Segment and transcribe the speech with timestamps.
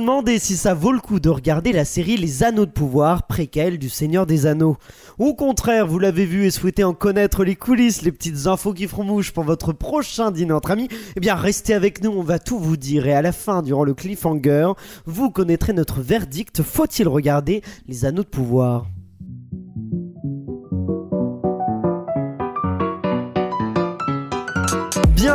[0.00, 3.78] demandez si ça vaut le coup de regarder la série Les Anneaux de Pouvoir, préquelle
[3.78, 4.78] du Seigneur des Anneaux.
[5.18, 8.88] Au contraire, vous l'avez vu et souhaitez en connaître les coulisses, les petites infos qui
[8.88, 12.38] feront mouche pour votre prochain dîner entre amis, eh bien restez avec nous, on va
[12.38, 13.06] tout vous dire.
[13.06, 14.72] Et à la fin, durant le cliffhanger,
[15.04, 16.62] vous connaîtrez notre verdict.
[16.62, 18.86] Faut-il regarder Les Anneaux de Pouvoir?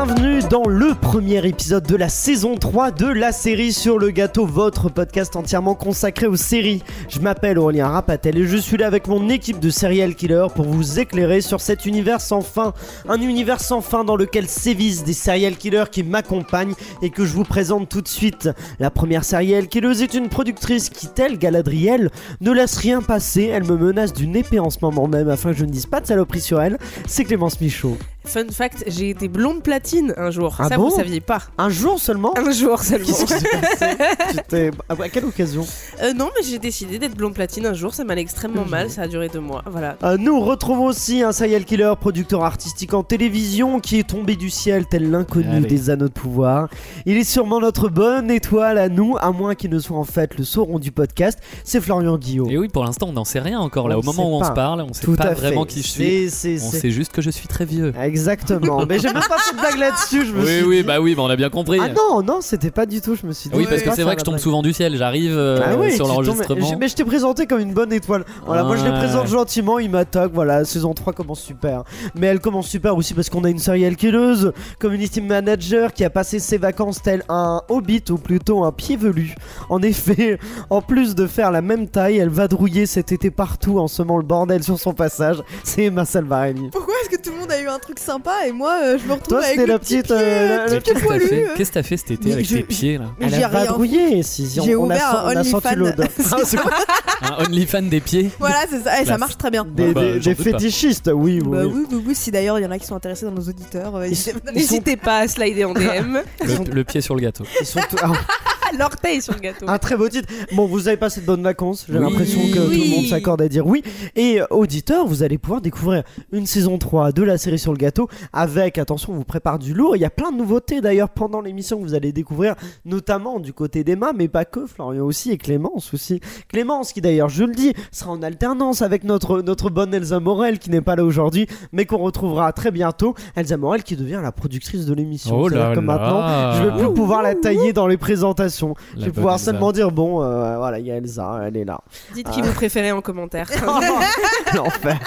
[0.06, 4.46] Bienvenue dans le premier épisode de la saison 3 de la série sur le gâteau,
[4.46, 6.84] votre podcast entièrement consacré aux séries.
[7.10, 10.66] Je m'appelle Aurélien Rapatel et je suis là avec mon équipe de serial killers pour
[10.66, 12.76] vous éclairer sur cet univers sans fin.
[13.10, 17.34] Un univers sans fin dans lequel sévissent des serial killers qui m'accompagnent et que je
[17.34, 18.50] vous présente tout de suite.
[18.78, 23.46] La première serial killeuse est une productrice qui, telle Galadriel, ne laisse rien passer.
[23.46, 26.00] Elle me menace d'une épée en ce moment même afin que je ne dise pas
[26.00, 26.78] de saloperie sur elle.
[27.08, 27.98] C'est Clémence Michaud.
[28.26, 30.56] Fun fact, j'ai été blonde platine un jour.
[30.60, 31.42] Ah ça, bon vous saviez pas.
[31.58, 33.06] Un jour seulement Un jour seulement.
[33.06, 35.66] Qu'est-ce qui s'est passé À quelle occasion
[36.02, 37.94] Euh, non, mais j'ai décidé d'être blonde platine un jour.
[37.94, 38.90] Ça m'allait extrêmement Un mal.
[38.90, 39.64] Ça a duré deux mois.
[39.70, 39.98] Voilà.
[40.04, 44.50] Euh, nous retrouvons aussi un serial killer, producteur artistique en télévision, qui est tombé du
[44.50, 46.70] ciel tel l'inconnu des anneaux de pouvoir.
[47.06, 50.38] Il est sûrement notre bonne étoile à nous, à moins qu'il ne soit en fait
[50.38, 51.40] le sauron du podcast.
[51.64, 52.50] C'est Florian Guillaume.
[52.50, 53.88] Et oui, pour l'instant, on n'en sait rien encore.
[53.88, 55.64] Là, On au ne moment où on se parle, on sait Tout pas à vraiment
[55.66, 55.74] fait.
[55.74, 56.60] qui je suis.
[56.64, 57.94] On sait juste que je suis très vieux.
[58.16, 58.86] Exactement.
[58.88, 60.26] Mais j'ai même pas fait de blague là-dessus.
[60.26, 61.80] Je me Oui, suis oui, dit- bah oui, bah on a bien compris.
[61.82, 63.16] Ah non, non, c'était pas du tout.
[63.22, 63.56] Je me suis dit.
[63.58, 64.96] oui, parce que c'est vrai que je tombe souvent du ciel.
[64.96, 66.78] J'arrive euh, Ah oui, sur l'enregistrement.
[66.80, 68.24] Mais je t'ai présenté comme une bonne étoile.
[68.46, 68.98] Voilà, moi je les Ouais.
[69.00, 70.32] présente gentiment, il m'attaque.
[70.34, 71.84] Voilà, saison 3 commence super.
[72.16, 76.10] Mais elle commence super aussi parce qu'on a une serial killeuse, community manager qui a
[76.10, 79.36] passé ses vacances tel un hobbit ou plutôt un pied velu.
[79.70, 83.80] En effet, en plus de faire la même taille, elle va drouiller cet été partout
[83.80, 85.42] en semant le bordel sur son passage.
[85.64, 86.70] C'est Emma Salvarelli.
[86.72, 89.06] Pourquoi est-ce que tout le monde a eu un truc sympa et moi euh, je
[89.08, 91.06] me retrouve Toi, avec c'était le la petit petite, euh, la- la Qu'est-ce que t'as
[91.06, 93.26] poilu fait Qu'est-ce que t'as fait cet été Mais avec je- tes pieds là Mais
[93.26, 95.28] Elle j'ai a rien vadrouillé, si si, J'ai on, on a, ouvert sen- un on
[95.40, 95.76] a senti OnlyFans.
[95.76, 96.08] l'odeur.
[97.22, 99.20] Un OnlyFans des pieds Voilà, c'est ça, ça Classe.
[99.20, 99.66] marche très bien.
[99.66, 100.60] Des, Bah, des- j'en des doute pas.
[100.60, 101.50] fétichistes, oui, oui.
[101.50, 101.72] Bah oui.
[101.74, 103.96] oui, oui, oui, si d'ailleurs il y en a qui sont intéressés dans nos auditeurs,
[103.96, 104.52] euh, Ils n'hésitez pas.
[104.52, 106.18] N'hésitez pas à slider en DM.
[106.46, 107.46] le, le pied sur le gâteau.
[107.62, 109.66] Ils sont tous- ah, Ah, L'orteil sur le gâteau.
[109.68, 110.28] Un très beau titre.
[110.54, 111.86] Bon, vous avez passé de bonnes vacances.
[111.90, 112.02] J'ai Oui.
[112.04, 113.84] l'impression que tout le monde s'accorde à dire oui.
[114.16, 117.78] Et euh, auditeurs, vous allez pouvoir découvrir une saison 3 de la série sur le
[117.78, 119.96] gâteau avec, attention, on vous prépare du lourd.
[119.96, 122.56] Il y a plein de nouveautés d'ailleurs pendant l'émission que vous allez découvrir,
[122.86, 126.20] notamment du côté d'Emma, mais pas que, Florian aussi et Clémence aussi.
[126.50, 130.60] Clémence qui d'ailleurs, je le dis, sera en alternance avec notre, notre bonne Elsa Morel
[130.60, 133.14] qui n'est pas là aujourd'hui, mais qu'on retrouvera très bientôt.
[133.36, 135.36] Elsa Morel qui devient la productrice de l'émission.
[135.40, 135.82] Oh là que là.
[135.82, 138.65] maintenant, je vais plus pouvoir la tailler dans les présentations.
[138.96, 139.46] La Je vais pouvoir Elsa.
[139.46, 141.80] seulement dire bon, euh, voilà, il y a Elsa, elle est là.
[142.14, 143.50] Dites qui vous préférez en commentaire.
[144.56, 145.00] L'enfer.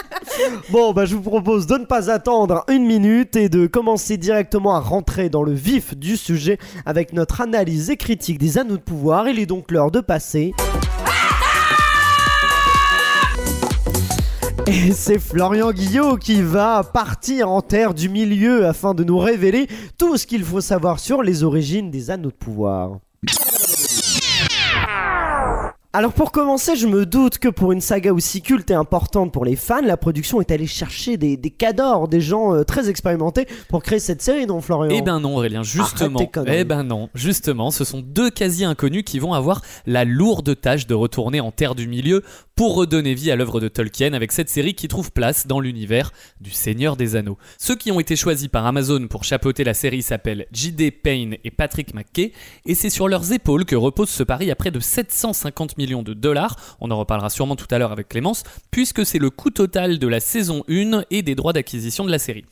[0.71, 4.75] Bon, bah je vous propose de ne pas attendre une minute et de commencer directement
[4.75, 8.83] à rentrer dans le vif du sujet avec notre analyse et critique des anneaux de
[8.83, 9.29] pouvoir.
[9.29, 10.55] Il est donc l'heure de passer.
[14.67, 19.67] Et c'est Florian Guillot qui va partir en terre du milieu afin de nous révéler
[19.97, 22.99] tout ce qu'il faut savoir sur les origines des anneaux de pouvoir.
[23.23, 23.58] you
[25.95, 29.47] Alors pour commencer, je me doute que pour une saga aussi culte et importante pour
[29.47, 33.47] les fans, la production est allée chercher des, des cadors, des gens euh, très expérimentés
[33.71, 36.21] pour créer cette série, non Florian Eh ben non Aurélien, justement.
[36.47, 40.87] Eh ben non, justement, ce sont deux quasi inconnus qui vont avoir la lourde tâche
[40.87, 42.23] de retourner en terre du milieu
[42.55, 46.13] pour redonner vie à l'œuvre de Tolkien avec cette série qui trouve place dans l'univers
[46.41, 47.39] du Seigneur des Anneaux.
[47.57, 50.91] Ceux qui ont été choisis par Amazon pour chapeauter la série s'appellent J.D.
[50.91, 52.33] Payne et Patrick McKay
[52.67, 56.13] et c'est sur leurs épaules que repose ce pari à près de 750 millions de
[56.13, 56.57] dollars.
[56.81, 60.07] On en reparlera sûrement tout à l'heure avec Clémence puisque c'est le coût total de
[60.07, 62.45] la saison 1 et des droits d'acquisition de la série.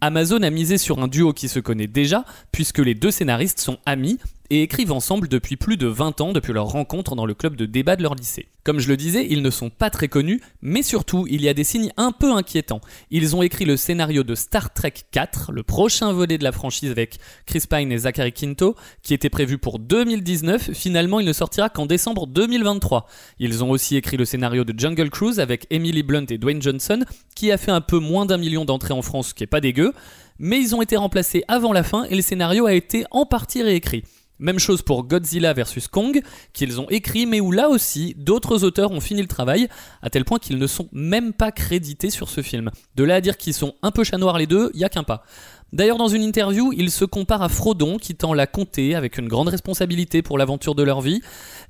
[0.00, 3.78] Amazon a misé sur un duo qui se connaît déjà, puisque les deux scénaristes sont
[3.86, 4.18] amis
[4.50, 7.66] et écrivent ensemble depuis plus de 20 ans depuis leur rencontre dans le club de
[7.66, 8.48] débat de leur lycée.
[8.62, 11.54] Comme je le disais, ils ne sont pas très connus, mais surtout, il y a
[11.54, 12.80] des signes un peu inquiétants.
[13.10, 16.90] Ils ont écrit le scénario de Star Trek 4, le prochain volet de la franchise
[16.90, 21.68] avec Chris Pine et Zachary Quinto, qui était prévu pour 2019, finalement il ne sortira
[21.68, 23.06] qu'en décembre 2023.
[23.38, 27.04] Ils ont aussi écrit le scénario de Jungle Cruise avec Emily Blunt et Dwayne Johnson,
[27.34, 29.60] qui a fait un peu moins d'un million d'entrées en France, ce qui est pas
[29.60, 29.92] dégueu,
[30.38, 33.62] mais ils ont été remplacés avant la fin et le scénario a été en partie
[33.62, 34.04] réécrit.
[34.38, 36.20] Même chose pour Godzilla vs Kong,
[36.52, 39.68] qu'ils ont écrit, mais où là aussi, d'autres auteurs ont fini le travail,
[40.02, 42.70] à tel point qu'ils ne sont même pas crédités sur ce film.
[42.96, 45.04] De là à dire qu'ils sont un peu chat noir les deux, y a qu'un
[45.04, 45.24] pas.
[45.74, 49.26] D'ailleurs, dans une interview, il se compare à Frodon qui tend la comté avec une
[49.26, 51.20] grande responsabilité pour l'aventure de leur vie.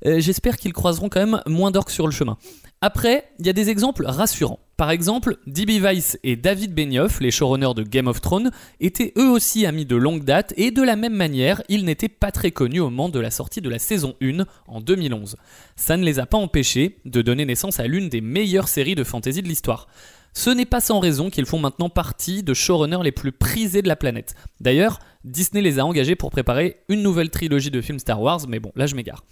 [0.05, 2.37] Euh, J'espère qu'ils croiseront quand même moins d'orques sur le chemin.
[2.81, 4.59] Après, il y a des exemples rassurants.
[4.77, 5.81] Par exemple, D.B.
[5.81, 9.95] Weiss et David Benioff, les showrunners de Game of Thrones, étaient eux aussi amis de
[9.95, 13.19] longue date et de la même manière, ils n'étaient pas très connus au moment de
[13.19, 15.35] la sortie de la saison 1 en 2011.
[15.75, 19.03] Ça ne les a pas empêchés de donner naissance à l'une des meilleures séries de
[19.03, 19.87] fantasy de l'histoire.
[20.37, 23.87] Ce n'est pas sans raison qu'ils font maintenant partie de showrunners les plus prisés de
[23.87, 24.35] la planète.
[24.59, 28.59] D'ailleurs, Disney les a engagés pour préparer une nouvelle trilogie de films Star Wars, mais
[28.59, 29.23] bon, là je m'égare.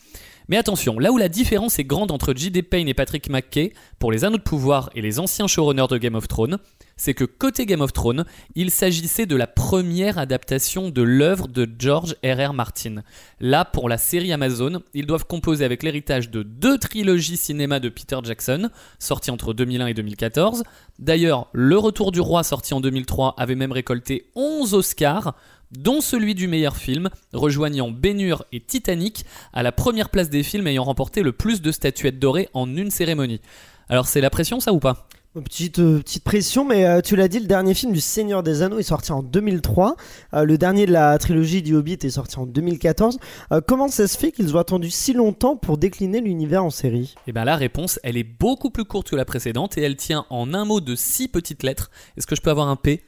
[0.48, 2.64] Mais attention, là où la différence est grande entre J.D.
[2.64, 6.16] Payne et Patrick McKay pour les Anneaux de Pouvoir et les anciens showrunners de Game
[6.16, 6.58] of Thrones,
[6.98, 8.26] c'est que côté Game of Thrones,
[8.56, 12.54] il s'agissait de la première adaptation de l'œuvre de George R.R.
[12.54, 13.04] Martin.
[13.40, 17.90] Là, pour la série Amazon, ils doivent composer avec l'héritage de deux trilogies cinéma de
[17.90, 18.70] Peter Jackson,
[19.00, 20.64] sorties entre 2001 et 2014.
[21.00, 25.36] D'ailleurs, Le Retour du Roi, sorti en 2003, avait même récolté 11 Oscars,
[25.72, 30.68] dont celui du meilleur film, rejoignant Ben-Hur et Titanic à la première place des films
[30.68, 33.42] ayant remporté le plus de statuettes dorées en une cérémonie.
[33.90, 35.08] Alors c'est la pression ça ou pas?
[35.42, 38.62] Petite, euh, petite pression, mais euh, tu l'as dit, le dernier film du Seigneur des
[38.62, 39.96] Anneaux est sorti en 2003.
[40.36, 43.18] Euh, le dernier de la trilogie du Hobbit est sorti en 2014.
[43.52, 47.16] Euh, comment ça se fait qu'ils ont attendu si longtemps pour décliner l'univers en série?
[47.26, 50.28] Eh bien la réponse, elle est beaucoup plus courte que la précédente et elle tient
[50.30, 51.90] en un mot de six petites lettres.
[52.16, 53.04] Est-ce que je peux avoir un P?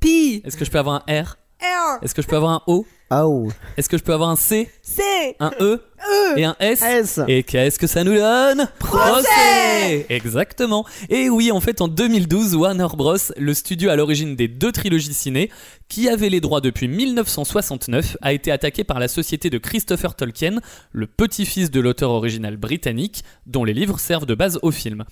[0.00, 1.36] Pi, Est-ce que je peux avoir un R?
[1.60, 2.86] R, Est-ce que je peux avoir un O?
[3.10, 3.48] Oh.
[3.76, 4.70] Est-ce que je peux avoir un C?
[4.82, 5.02] C,
[5.40, 5.80] Un E?
[5.98, 6.82] E, Et un S?
[6.82, 7.20] S.
[7.28, 8.68] Et qu'est-ce que ça nous donne?
[8.78, 10.06] Procès.
[10.08, 10.84] Exactement.
[11.08, 15.14] Et oui, en fait, en 2012, Warner Bros, le studio à l'origine des deux trilogies
[15.14, 15.50] ciné,
[15.88, 20.60] qui avait les droits depuis 1969, a été attaqué par la société de Christopher Tolkien,
[20.92, 25.04] le petit-fils de l'auteur original britannique, dont les livres servent de base au film.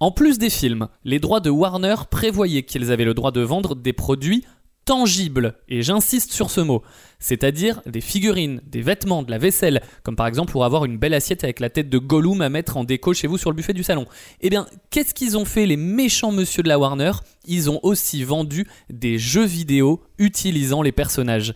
[0.00, 3.74] En plus des films, les droits de Warner prévoyaient qu'ils avaient le droit de vendre
[3.74, 4.44] des produits
[4.88, 6.82] tangibles, et j'insiste sur ce mot,
[7.18, 11.12] c'est-à-dire des figurines, des vêtements, de la vaisselle, comme par exemple pour avoir une belle
[11.12, 13.74] assiette avec la tête de Gollum à mettre en déco chez vous sur le buffet
[13.74, 14.06] du salon.
[14.40, 17.12] Eh bien, qu'est-ce qu'ils ont fait les méchants monsieur de la Warner?
[17.44, 21.52] Ils ont aussi vendu des jeux vidéo utilisant les personnages.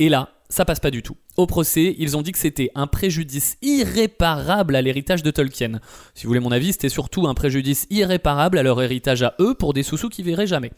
[0.00, 1.16] Et là, ça passe pas du tout.
[1.38, 5.80] Au procès, ils ont dit que c'était un préjudice irréparable à l'héritage de Tolkien.
[6.14, 9.54] Si vous voulez mon avis, c'était surtout un préjudice irréparable à leur héritage à eux
[9.54, 10.70] pour des sous-sous qu'ils verraient jamais.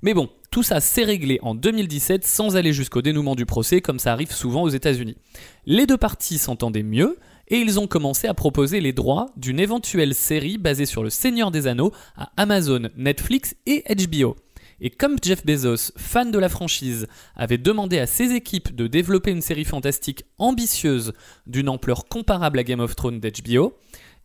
[0.00, 3.98] Mais bon, tout ça s'est réglé en 2017 sans aller jusqu'au dénouement du procès comme
[3.98, 5.16] ça arrive souvent aux États-Unis.
[5.66, 10.14] Les deux parties s'entendaient mieux et ils ont commencé à proposer les droits d'une éventuelle
[10.14, 14.36] série basée sur le Seigneur des Anneaux à Amazon, Netflix et HBO.
[14.80, 19.32] Et comme Jeff Bezos, fan de la franchise, avait demandé à ses équipes de développer
[19.32, 21.12] une série fantastique ambitieuse
[21.46, 23.76] d'une ampleur comparable à Game of Thrones d'HBO,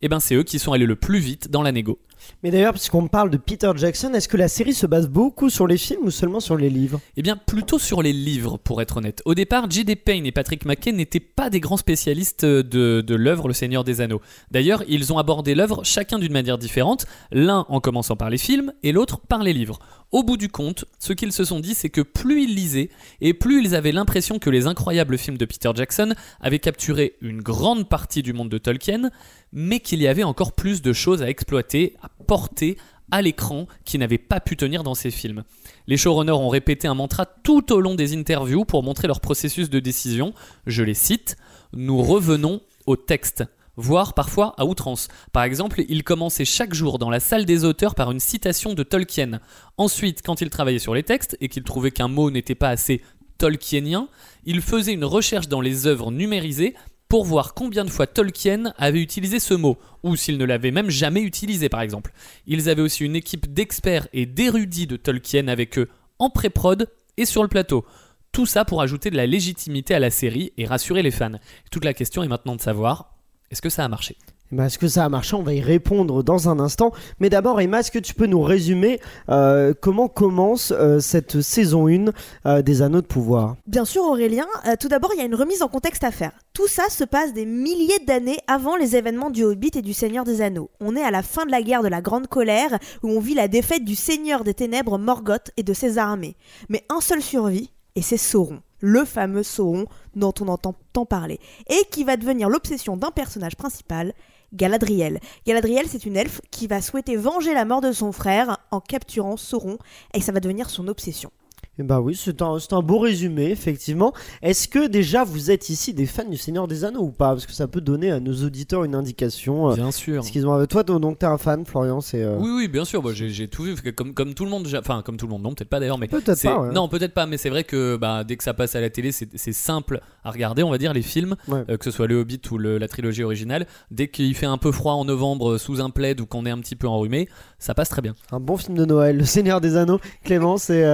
[0.02, 1.98] eh ben c'est eux qui sont allés le plus vite dans la négo.
[2.42, 5.66] Mais d'ailleurs, puisqu'on parle de Peter Jackson, est-ce que la série se base beaucoup sur
[5.66, 7.00] les films ou seulement sur les livres?
[7.16, 9.22] Eh bien, plutôt sur les livres, pour être honnête.
[9.24, 9.96] Au départ, J.D.
[9.96, 14.00] Payne et Patrick McKay n'étaient pas des grands spécialistes de, de l'œuvre Le Seigneur des
[14.00, 14.20] Anneaux.
[14.50, 18.72] D'ailleurs, ils ont abordé l'œuvre chacun d'une manière différente, l'un en commençant par les films
[18.82, 19.78] et l'autre par les livres.
[20.14, 22.88] Au bout du compte, ce qu'ils se sont dit, c'est que plus ils lisaient,
[23.20, 27.40] et plus ils avaient l'impression que les incroyables films de Peter Jackson avaient capturé une
[27.40, 29.10] grande partie du monde de Tolkien,
[29.52, 32.78] mais qu'il y avait encore plus de choses à exploiter, à porter
[33.10, 35.42] à l'écran qui n'avaient pas pu tenir dans ces films.
[35.88, 39.68] Les showrunners ont répété un mantra tout au long des interviews pour montrer leur processus
[39.68, 40.32] de décision.
[40.68, 41.36] Je les cite
[41.72, 43.42] Nous revenons au texte
[43.76, 45.08] voire parfois à outrance.
[45.32, 48.82] Par exemple, ils commençaient chaque jour dans la salle des auteurs par une citation de
[48.82, 49.40] Tolkien.
[49.76, 53.02] Ensuite, quand ils travaillaient sur les textes et qu'ils trouvaient qu'un mot n'était pas assez
[53.38, 54.08] tolkienien,
[54.44, 56.74] ils faisaient une recherche dans les œuvres numérisées
[57.08, 60.90] pour voir combien de fois Tolkien avait utilisé ce mot, ou s'il ne l'avait même
[60.90, 62.12] jamais utilisé par exemple.
[62.46, 67.24] Ils avaient aussi une équipe d'experts et d'érudits de Tolkien avec eux en pré-prod et
[67.24, 67.84] sur le plateau.
[68.32, 71.38] Tout ça pour ajouter de la légitimité à la série et rassurer les fans.
[71.70, 73.13] Toute la question est maintenant de savoir,
[73.54, 74.16] est-ce que ça a marché?
[74.50, 75.36] Eh ben, Est-ce que ça a marché?
[75.36, 76.90] On va y répondre dans un instant.
[77.20, 81.86] Mais d'abord, Emma, est-ce que tu peux nous résumer euh, comment commence euh, cette saison
[81.86, 82.06] 1
[82.46, 83.54] euh, des Anneaux de Pouvoir?
[83.68, 84.46] Bien sûr, Aurélien.
[84.66, 86.32] Euh, tout d'abord, il y a une remise en contexte à faire.
[86.52, 90.24] Tout ça se passe des milliers d'années avant les événements du Hobbit et du Seigneur
[90.24, 90.68] des Anneaux.
[90.80, 93.34] On est à la fin de la guerre de la Grande Colère, où on vit
[93.34, 96.34] la défaite du Seigneur des Ténèbres Morgoth et de ses armées.
[96.68, 98.58] Mais un seul survit, et c'est Sauron.
[98.86, 101.40] Le fameux Sauron dont on entend tant parler.
[101.70, 104.12] Et qui va devenir l'obsession d'un personnage principal,
[104.52, 105.20] Galadriel.
[105.46, 109.38] Galadriel, c'est une elfe qui va souhaiter venger la mort de son frère en capturant
[109.38, 109.78] Sauron,
[110.12, 111.32] et ça va devenir son obsession.
[111.78, 114.12] Eh bah oui, c'est un, c'est un beau résumé, effectivement.
[114.42, 117.30] Est-ce que déjà vous êtes ici des fans du Seigneur des Anneaux ou pas?
[117.30, 119.70] Parce que ça peut donner à nos auditeurs une indication.
[119.70, 120.22] euh, Bien sûr.
[120.24, 122.22] ce qu'ils ont Toi, donc t'es un fan, Florian, c'est.
[122.22, 123.02] euh, Oui, oui, bien sûr.
[123.02, 123.74] Moi, j'ai tout vu.
[123.92, 126.06] Comme, comme tout le monde, enfin, comme tout le monde, non, peut-être pas d'ailleurs, mais
[126.06, 126.72] Peut-être pas, ouais.
[126.72, 129.10] Non, peut-être pas, mais c'est vrai que bah, dès que ça passe à la télé,
[129.10, 131.64] c'est simple à regarder, on va dire, les films, Ouais.
[131.70, 133.66] euh, que ce soit Le Hobbit ou le- la trilogie originale.
[133.90, 136.58] Dès qu'il fait un peu froid en novembre sous un plaid ou qu'on est un
[136.60, 137.28] petit peu enrhumé,
[137.58, 138.14] ça passe très bien.
[138.30, 139.98] Un bon film de Noël, Le Seigneur des Anneaux.
[140.22, 140.84] Clément, c'est.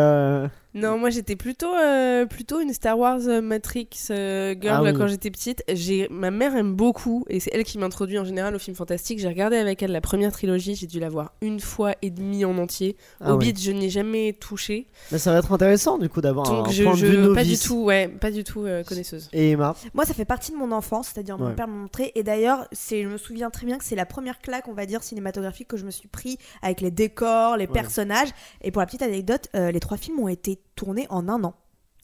[0.72, 4.92] Non, moi j'étais plutôt, euh, plutôt une Star Wars euh, Matrix euh, girl Ah oui.
[4.96, 5.64] quand j'étais petite.
[5.68, 9.18] J'ai, ma mère aime beaucoup et c'est elle qui m'introduit en général aux films fantastiques.
[9.18, 12.44] J'ai regardé avec elle la première trilogie, j'ai dû la voir une fois et demie
[12.44, 12.96] en entier.
[13.20, 13.54] ah Hobbit, ouais.
[13.58, 14.86] je n'y ai jamais touché.
[15.10, 17.58] Mais ça va être intéressant du coup d'avoir un je, point de vue pas du
[17.58, 19.28] tout, ouais, pas du tout euh, connaisseuse.
[19.32, 21.54] Et Emma Moi, ça fait partie de mon enfance, c'est-à-dire mon Ouais.
[21.56, 22.12] père m'a montré.
[22.14, 24.86] Et d'ailleurs, c'est, je me souviens très bien que c'est la première claque, on va
[24.86, 28.28] dire, cinématographique que je me suis pris avec les décors, les personnages.
[28.62, 31.54] Et pour la petite anecdote, euh, les trois films ont été tournés en un an,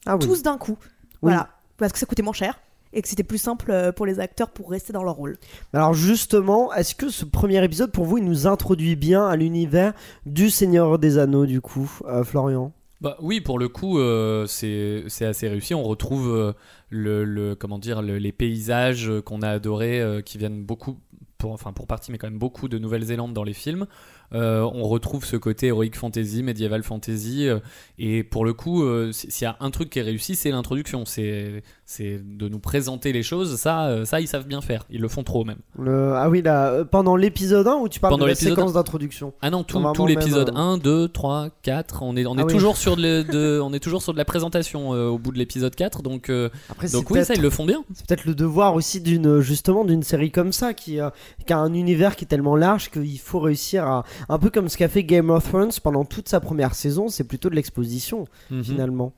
[0.05, 0.25] Ah oui.
[0.25, 0.77] tous d'un coup.
[1.21, 2.59] Voilà, parce que ça coûtait moins cher
[2.93, 5.37] et que c'était plus simple euh, pour les acteurs pour rester dans leur rôle.
[5.73, 9.93] Alors justement, est-ce que ce premier épisode pour vous il nous introduit bien à l'univers
[10.25, 12.71] du Seigneur des Anneaux du coup, euh, Florian?
[13.01, 15.75] Bah oui, pour le coup, euh, c'est c'est assez réussi.
[15.75, 16.53] On retrouve euh,
[16.89, 20.97] le, le- comment dire le- les paysages qu'on a adorés, euh, qui viennent beaucoup,
[21.37, 23.85] pour, enfin pour partie, mais quand même beaucoup de Nouvelle-Zélande dans les films.
[24.33, 27.59] Euh, on retrouve ce côté heroic fantasy, medieval fantasy, euh,
[27.97, 31.03] et pour le coup, euh, s'il y a un truc qui est réussi, c'est l'introduction.
[31.05, 31.63] C'est
[32.01, 33.55] de nous présenter les choses.
[33.55, 34.85] Ça, ça, ils savent bien faire.
[34.89, 35.59] Ils le font trop même.
[35.79, 39.33] Le- Ah oui, là, pendant l'épisode 1 où tu parles Pendant de la séquence d'introduction
[39.41, 42.45] Ah non, tout, tout l'épisode même, 1, 2, 3, 4, on est, on est, Ah
[42.45, 42.51] oui.
[42.53, 46.01] toujours, sur de, on est toujours sur de la présentation au bout de l'épisode 4,
[46.01, 46.29] donc,
[46.69, 47.83] Après, donc oui, ça ils le font bien.
[47.93, 50.97] c'est peut-être le devoir aussi d'une justement d'une série comme ça qui,
[51.45, 54.69] qui a un univers qui est tellement large qu'il faut réussir à un peu comme
[54.69, 58.25] ce qu'a fait Game of Thrones pendant toute sa première saison, c'est plutôt de l'exposition
[58.51, 58.63] Mhm.
[58.63, 59.13] finalement.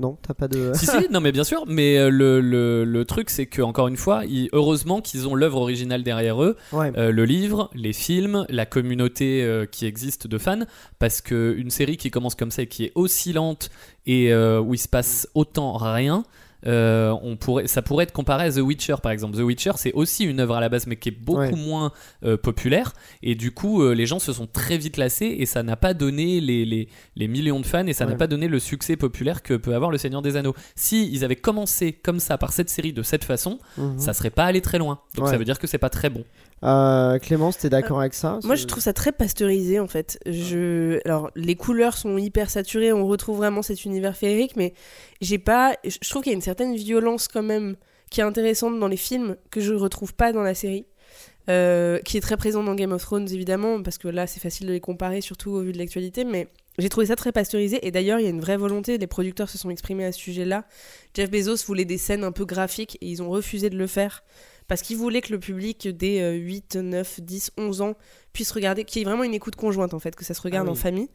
[0.00, 0.70] Non, t'as pas de.
[0.76, 3.88] si, si, non mais bien sûr, mais euh, le, le, le truc c'est que encore
[3.88, 6.92] une fois, ils- heureusement qu'ils ont l'œuvre originale derrière eux, Ouais.
[6.96, 10.60] euh, le livre, les films, la communauté euh, qui existe de fans,
[11.00, 13.70] parce que une série qui commence comme ça et qui est aussi lente
[14.06, 16.22] et euh, où il se passe autant rien.
[16.66, 19.36] Euh, on pourrait, ça pourrait être comparé à The Witcher par exemple.
[19.36, 21.52] The Witcher c'est aussi une œuvre à la base mais qui est beaucoup Ouais.
[21.52, 21.92] moins
[22.24, 25.62] euh, populaire et du coup euh, les gens se sont très vite lassés et ça
[25.62, 28.58] n'a pas donné les, les, les millions de fans et ça n'a pas donné le
[28.58, 30.54] succès populaire que peut avoir le Seigneur des Anneaux.
[30.74, 33.98] Si ils avaient commencé comme ça par cette série de cette façon, Mhm.
[33.98, 34.98] ça serait pas allé très loin.
[35.14, 35.30] Donc Ouais.
[35.30, 36.24] ça veut dire que c'est pas très bon.
[36.64, 38.40] Euh, Clémence, t'es d'accord avec ça?
[38.42, 40.18] Moi, je trouve ça très pasteurisé en fait.
[40.26, 40.98] Je...
[41.04, 44.74] Alors, les couleurs sont hyper saturées, on retrouve vraiment cet univers féerique, mais
[45.20, 45.76] j'ai pas.
[45.84, 47.76] Je trouve qu'il y a une certaine violence quand même
[48.10, 50.86] qui est intéressante dans les films que je retrouve pas dans la série.
[51.50, 54.66] Euh, qui est très présente dans Game of Thrones évidemment parce que là c'est facile
[54.66, 57.90] de les comparer surtout au vu de l'actualité mais j'ai trouvé ça très pasteurisé et
[57.90, 60.44] d'ailleurs il y a une vraie volonté les producteurs se sont exprimés à ce sujet
[60.44, 60.66] là
[61.14, 64.24] Jeff Bezos voulait des scènes un peu graphiques et ils ont refusé de le faire
[64.66, 67.94] parce qu'ils voulaient que le public des euh, 8, 9, 10, 11 ans
[68.38, 70.68] puisse regarder, qu'il y ait vraiment une écoute conjointe en fait, que ça se regarde
[70.68, 70.78] Ah oui.
[70.78, 71.08] en famille.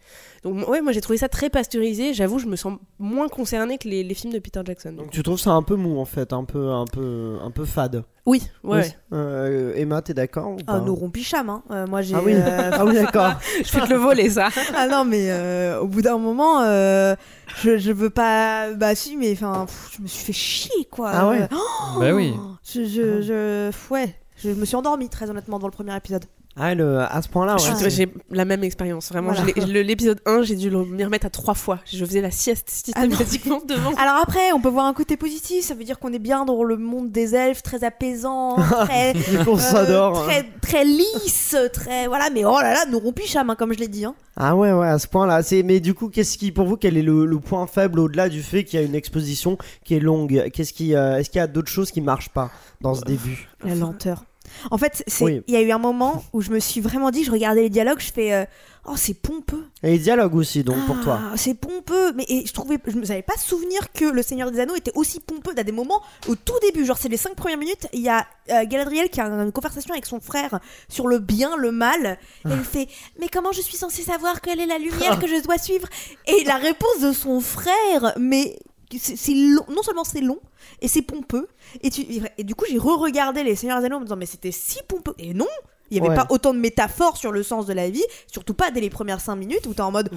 [0.44, 3.88] Donc ouais, moi j'ai trouvé ça très pasteurisé, j'avoue je me sens moins concernée que
[3.88, 4.92] les, les films de Peter Jackson.
[4.92, 7.64] Donc tu trouves ça un peu mou en fait, un peu, un peu, un peu
[7.64, 8.04] fade.
[8.26, 8.82] Oui, ouais.
[8.82, 9.18] Oui.
[9.18, 11.64] Euh, Emma, t'es d'accord ou Ah, nous rompicham, hein.
[11.72, 12.16] Euh, moi j'ai.
[12.16, 13.32] Ah oui, euh, ah oui d'accord.
[13.64, 14.50] je vais te le voler ça.
[14.76, 17.16] ah non, mais euh, au bout d'un moment, euh,
[17.62, 18.74] je, je veux pas.
[18.74, 19.66] Bah si, mais enfin,
[19.96, 21.12] je me suis fait chier quoi.
[21.14, 21.48] Ah ouais.
[22.00, 22.34] Bah oui.
[22.66, 26.26] Je, je, je, ouais, je me suis endormie très honnêtement dans le premier épisode.
[26.56, 27.90] Ah, le- à ce point-là, ouais.
[27.90, 29.32] J'ai la même expérience, vraiment.
[29.34, 29.52] Voilà.
[29.82, 31.80] L'épisode 1, j'ai dû le- m'y remettre à trois fois.
[31.92, 33.92] Je faisais la sieste Ah systématiquement devant.
[33.96, 36.64] Alors après, on peut voir un côté positif, ça veut dire qu'on est bien dans
[36.64, 38.56] le monde des elfes, très apaisant,
[38.86, 39.14] très,
[39.48, 40.20] On euh, s'adore.
[40.20, 40.24] hein.
[40.28, 42.30] très, très lisse, très voilà.
[42.32, 44.06] Mais oh là là, nous rompicham, hein, comme je l'ai dit.
[44.06, 44.14] Hein.
[44.38, 45.42] Ah ouais, ouais, à ce point-là.
[45.42, 45.64] C'est...
[45.64, 48.44] Mais du coup, qu'est-ce qui, pour vous, quel est le, le point faible au-delà du
[48.44, 50.50] fait qu'il y a une exposition qui est longue?
[50.54, 53.50] Qu'est-ce qui, euh, Est-ce qu'il y a d'autres choses qui marchent pas dans ce début?
[53.66, 54.26] La lenteur.
[54.72, 55.42] En fait, Oui.
[55.48, 57.70] il y a eu un moment où je me suis vraiment dit, je regardais les
[57.70, 58.46] dialogues, je fais euh,
[58.86, 59.66] oh c'est pompeux.
[59.82, 61.20] Et les dialogues aussi, donc, pour toi.
[61.22, 64.52] Ah, C'est pompeux, mais et je trouvais, je me savais pas souvenir que le Seigneur
[64.52, 65.54] des Anneaux était aussi pompeux.
[65.58, 68.26] À des moments, au tout début, genre c'est les cinq premières minutes, il y a
[68.50, 72.18] euh, Galadriel qui a une conversation avec son frère sur le bien, le mal.
[72.46, 72.88] Et elle fait,
[73.20, 75.88] mais comment je suis censée savoir quelle est la lumière que je dois suivre?
[76.28, 78.58] Et la réponse de son frère, mais
[79.00, 79.64] c'est c'est long.
[79.70, 80.40] Non seulement c'est long
[80.82, 81.48] et c'est pompeux.
[81.82, 82.06] Et, tu,
[82.38, 84.80] et du coup, j'ai re-regardé les Seigneurs des Anneaux en me disant, mais c'était si
[84.88, 85.14] pompeux.
[85.20, 85.48] Et non,
[85.92, 86.16] il n'y avait Ouais.
[86.16, 89.22] pas autant de métaphores sur le sens de la vie, surtout pas dès les premières
[89.22, 90.10] cinq minutes où t'es en mode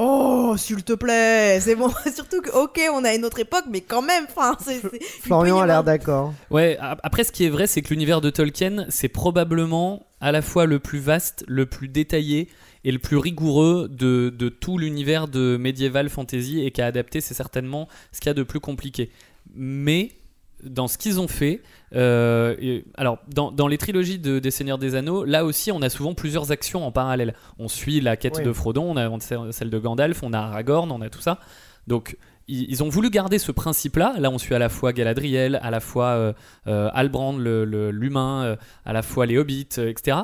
[0.00, 1.90] Oh, s'il te plaît, c'est bon.
[2.14, 4.56] Surtout que, ok, on a une autre époque, mais quand même, enfin,
[5.22, 6.32] Florian a l'air d'accord.
[6.52, 10.40] Ouais, après ce qui est vrai, c'est que l'univers de Tolkien, c'est probablement à la
[10.40, 12.48] fois le plus vaste, le plus détaillé
[12.88, 17.20] est le plus rigoureux de, de tout l'univers de médiéval fantasy et qui a adapté,
[17.20, 19.10] c'est certainement ce qu'il y a de plus compliqué.
[19.54, 20.12] Mais
[20.64, 21.62] dans ce qu'ils ont fait,
[21.94, 25.80] euh, et- alors dans, dans les trilogies de- des Seigneurs des Anneaux, là aussi on
[25.82, 27.34] a souvent plusieurs actions en parallèle.
[27.58, 28.44] On suit la quête Oui.
[28.44, 31.38] de Frodon, on a celle de Gandalf, on a Aragorn, on a tout ça.
[31.86, 32.16] Donc
[32.48, 34.14] ils, ont voulu garder ce principe-là.
[34.18, 36.32] Là on suit à la fois Galadriel, à la fois euh,
[36.66, 36.90] euh,
[37.38, 40.18] le- le- l'humain, euh, à la fois les hobbits, etc.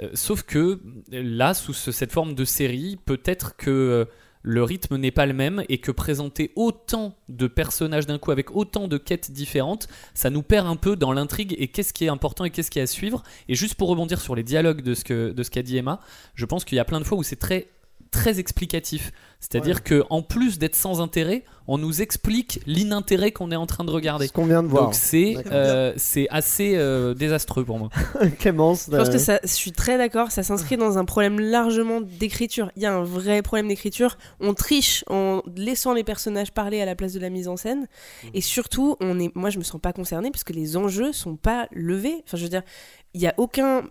[0.00, 4.04] Euh, sauf que là, sous ce- cette forme de série, peut-être que euh,
[4.42, 8.54] le rythme n'est pas le même et que présenter autant de personnages d'un coup avec
[8.54, 12.08] autant de quêtes différentes, ça nous perd un peu dans l'intrigue et qu'est-ce qui est
[12.08, 13.22] important et qu'est-ce qui est à suivre.
[13.48, 16.00] Et juste pour rebondir sur les dialogues de ce que de ce qu'a dit Emma,
[16.34, 17.66] je pense qu'il y a plein de fois où c'est très
[18.10, 19.12] très explicatif.
[19.40, 23.84] C'est-à-dire que en plus d'être sans intérêt, on nous explique l'inintérêt qu'on est en train
[23.84, 24.26] de regarder.
[24.26, 24.84] Ce qu'on vient de voir.
[24.84, 27.90] Donc c'est euh, c'est assez euh, désastreux pour moi.
[28.40, 28.88] Clémence.
[28.90, 32.00] Je pense euh, que ça, je suis très d'accord, ça s'inscrit dans un problème largement
[32.00, 32.72] d'écriture.
[32.74, 34.18] Il y a un vrai problème d'écriture.
[34.40, 37.86] On triche en laissant les personnages parler à la place de la mise en scène.
[38.34, 41.68] Et surtout, on est, moi je me sens pas concernée puisque les enjeux sont pas
[41.70, 42.22] levés.
[42.24, 42.62] Enfin, je veux dire,
[43.14, 43.84] il y a aucun.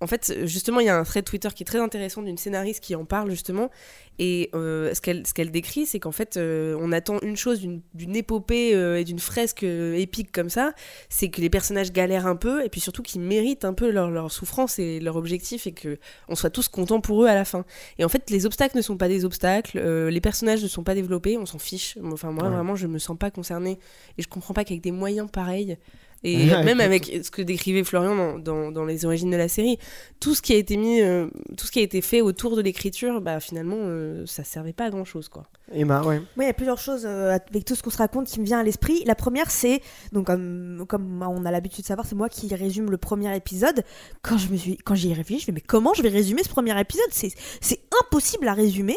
[0.00, 2.80] En fait, justement, il y a un thread Twitter qui est très intéressant d'une scénariste
[2.80, 3.70] qui en parle justement.
[4.18, 7.60] Et euh, ce qu'elle ce qu'elle décrit, c'est qu'en fait, euh, on attend une chose
[7.60, 10.72] d'une épopée euh, et d'une fresque épique comme ça,
[11.08, 14.10] c'est que les personnages galèrent un peu et puis surtout qu'ils méritent un peu leur,
[14.10, 15.98] leur souffrance et leur objectif et que
[16.28, 17.64] on soit tous contents pour eux à la fin.
[17.98, 20.94] Et en fait, les obstacles ne sont pas des obstacles, les personnages ne sont pas
[20.94, 21.96] développés, on s'en fiche.
[22.04, 22.50] Enfin, moi, Ouais.
[22.50, 23.78] vraiment, je me sens pas concernée
[24.18, 25.76] et je comprends pas qu'avec des moyens pareils.
[26.24, 27.10] Et Ouais, même écoute.
[27.10, 29.78] avec ce que décrivait Florian dans, dans, dans les origines de la série,
[30.18, 32.62] tout ce qui a été mis, euh, tout ce qui a été fait autour de
[32.62, 35.44] l'écriture, bah finalement, euh, ça servait pas à grand chose, quoi.
[35.72, 36.18] Emma, ouais.
[36.36, 38.44] Moi, il y a plusieurs choses euh, avec tout ce qu'on se raconte qui me
[38.44, 39.02] vient à l'esprit.
[39.04, 39.80] La première, c'est
[40.12, 43.82] donc comme comme on a l'habitude de savoir, c'est moi qui résume le premier épisode.
[44.22, 46.08] Quand je me suis, quand j'y ai réfléchi, je me dit, mais comment je vais
[46.08, 47.06] résumer ce premier épisode?
[47.10, 48.96] C'est c'est impossible à résumer.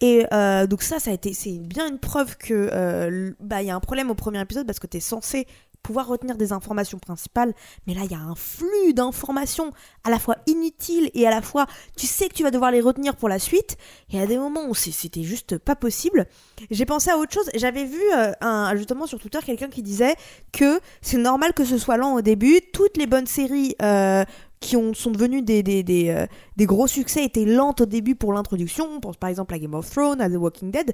[0.00, 3.68] Et euh, donc ça, ça a été, c'est bien une preuve que euh, bah il
[3.68, 5.46] y a un problème au premier épisode parce que t'es censé
[5.82, 7.54] pouvoir retenir des informations principales,
[7.86, 9.72] mais là il y a un flux d'informations
[10.04, 12.80] à la fois inutiles et à la fois tu sais que tu vas devoir les
[12.80, 13.76] retenir pour la suite.
[14.12, 16.26] Et à des moments où c'était juste pas possible.
[16.70, 17.48] J'ai pensé à autre chose.
[17.54, 20.14] J'avais vu euh, un, justement sur Twitter quelqu'un qui disait
[20.52, 22.60] que c'est normal que ce soit lent au début.
[22.72, 24.24] Toutes les bonnes séries euh,
[24.60, 26.26] qui ont, sont devenues des, des, des, euh,
[26.56, 28.86] des gros succès étaient lentes au début pour l'introduction.
[28.94, 30.92] On pense par exemple à Game of Thrones, à The Walking Dead.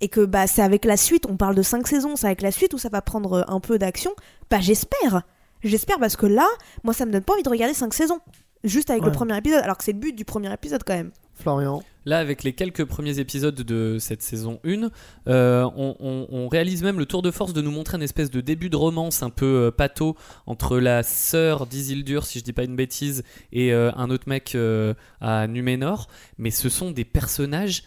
[0.00, 2.52] Et que bah, c'est avec la suite, on parle de 5 saisons, c'est avec la
[2.52, 4.12] suite où ça va prendre euh, un peu d'action.
[4.50, 5.22] Bah j'espère.
[5.64, 6.46] J'espère parce que là,
[6.84, 8.20] moi ça me donne pas envie de regarder 5 saisons.
[8.64, 9.08] Juste avec Ouais.
[9.10, 11.10] le premier épisode, alors que c'est le but du premier épisode quand même.
[11.38, 11.82] Florian.
[12.04, 14.88] Là, avec les quelques premiers épisodes de cette saison 1,
[15.28, 18.70] euh, on, réalise même le tour de force de nous montrer une espèce de début
[18.70, 22.76] de romance un peu euh, pâteau entre la sœur d'Isildur, si je dis pas une
[22.76, 26.08] bêtise, et euh, un autre mec euh, à Numénor.
[26.38, 27.82] Mais ce sont des personnages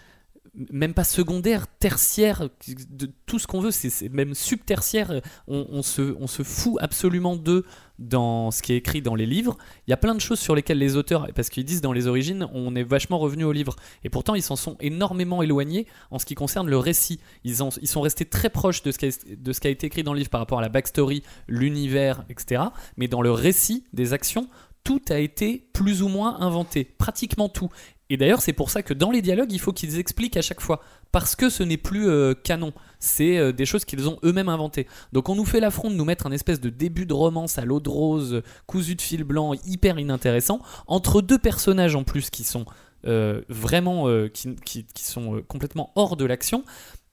[0.69, 2.49] même pas secondaires, tertiaires,
[2.89, 5.21] de tout ce qu'on veut, c'est même subtertiaire.
[5.47, 7.65] On, on se, on se fout absolument d'eux
[7.99, 9.57] dans ce qui est écrit dans les livres.
[9.87, 12.07] Il y a plein de choses sur lesquelles les auteurs, parce qu'ils disent dans les
[12.07, 13.75] origines, on est vachement revenu au livre.
[14.03, 17.21] Et pourtant, ils s'en sont énormément éloignés en ce qui concerne le récit.
[17.45, 19.71] Ils, en- ils sont restés très proches de ce, qui a, de ce qui a
[19.71, 22.61] été écrit dans le livre par rapport à la backstory, l'univers, etc.
[22.97, 24.47] Mais dans le récit des actions,
[24.83, 26.83] tout a été plus ou moins inventé.
[26.83, 27.69] Pratiquement tout.
[28.11, 30.59] Et d'ailleurs, c'est pour ça que dans les dialogues, il faut qu'ils expliquent à chaque
[30.59, 30.81] fois.
[31.13, 32.73] Parce que ce n'est plus euh, canon.
[32.99, 34.85] C'est euh, des choses qu'ils ont eux-mêmes inventées.
[35.13, 37.63] Donc on nous fait l'affront de nous mettre un espèce de début de romance à
[37.63, 42.43] l'eau de rose, cousu de fil blanc, hyper inintéressant, entre deux personnages en plus qui
[42.43, 42.65] sont
[43.07, 46.65] euh, vraiment qui, sont complètement hors de l'action.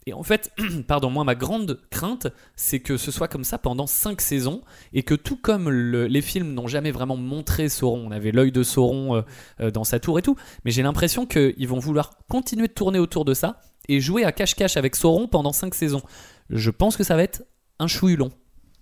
[0.09, 0.51] Et en fait,
[0.87, 4.63] pardon, moi ma grande crainte, c'est que ce soit comme ça pendant cinq saisons
[4.95, 8.51] et que tout comme le- les films n'ont jamais vraiment montré Sauron, on avait l'œil
[8.51, 9.23] de Sauron euh,
[9.61, 12.99] euh, dans sa tour et tout, mais j'ai l'impression qu'ils vont vouloir continuer de tourner
[12.99, 16.03] autour de ça et jouer à cache-cache avec Sauron pendant cinq saisons.
[16.49, 17.43] Je pense que ça va être
[17.79, 18.31] un chouille long.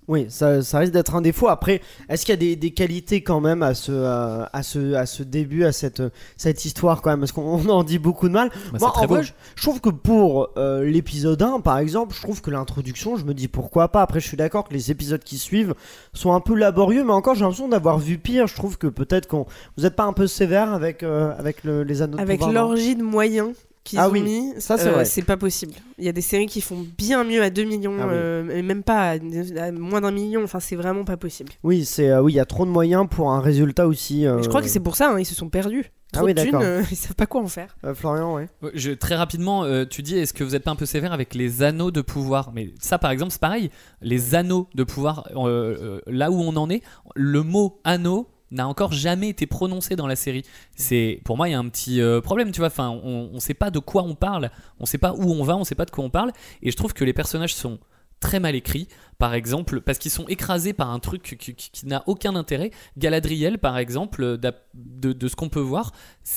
[0.08, 1.48] Oui, ça, ça risque d'être un défaut.
[1.48, 4.94] Après, est-ce qu'il y a des, des qualités quand même à ce, euh, à ce,
[4.94, 6.00] à ce début, à cette,
[6.36, 7.18] cette histoire quand même?
[7.20, 8.50] Parce qu'on on en dit beaucoup de mal.
[8.72, 9.14] Bah, Moi, en beau.
[9.14, 13.16] vrai, je, je trouve que pour euh, l'épisode 1, par exemple, je trouve que l'introduction,
[13.16, 14.02] je me dis pourquoi pas.
[14.02, 15.74] Après, je suis d'accord que les épisodes qui suivent
[16.12, 18.46] sont un peu laborieux, mais encore, j'ai l'impression d'avoir vu pire.
[18.46, 19.46] Je trouve que peut-être qu'on.
[19.76, 22.54] Vous n'êtes pas un peu sévère avec, euh, avec le- les anneaux de Avec pouvoir,
[22.54, 23.50] non l'orgie de moyens
[23.86, 25.04] qu'ils Ah ont oui, mis, ça, c'est euh, vrai.
[25.04, 25.72] c'est pas possible.
[25.98, 28.12] Il y a des séries qui font bien mieux à 2 millions, Ah oui.
[28.14, 31.52] euh, et même pas à, à moins d'un million, enfin c'est vraiment pas possible.
[31.62, 34.26] Oui, c'est euh, oui, il y a trop de moyens pour un résultat aussi.
[34.26, 35.86] euh, Je crois que c'est pour ça, hein, ils se sont perdus.
[36.12, 36.66] Ah Trop oui, de thunes, d'accord.
[36.66, 37.76] euh, ils savent pas quoi en faire.
[37.84, 38.48] euh, Florian, ouais.
[38.74, 41.34] Je, très rapidement, euh, tu dis, est-ce que vous n'êtes pas un peu sévère avec
[41.34, 42.52] les anneaux de pouvoir?
[42.54, 43.70] Mais ça, par exemple, c'est pareil.
[44.02, 46.82] Les anneaux de pouvoir, euh, euh, là où on en est,
[47.16, 50.44] le mot anneau n'a encore jamais été prononcé dans la série.
[50.76, 52.68] C'est pour moi il y a un petit euh, problème, tu vois.
[52.68, 55.56] Enfin, on, on sait pas de quoi on parle, on sait pas où on va,
[55.56, 56.32] on sait pas de quoi on parle,
[56.62, 57.78] et je trouve que les personnages sont
[58.20, 61.86] très mal écrits, par exemple, parce qu'ils sont écrasés par un truc qui, qui- qui
[61.86, 62.70] n'a aucun intérêt.
[62.98, 65.92] Galadriel, par exemple, d'ap- de, de ce qu'on peut voir,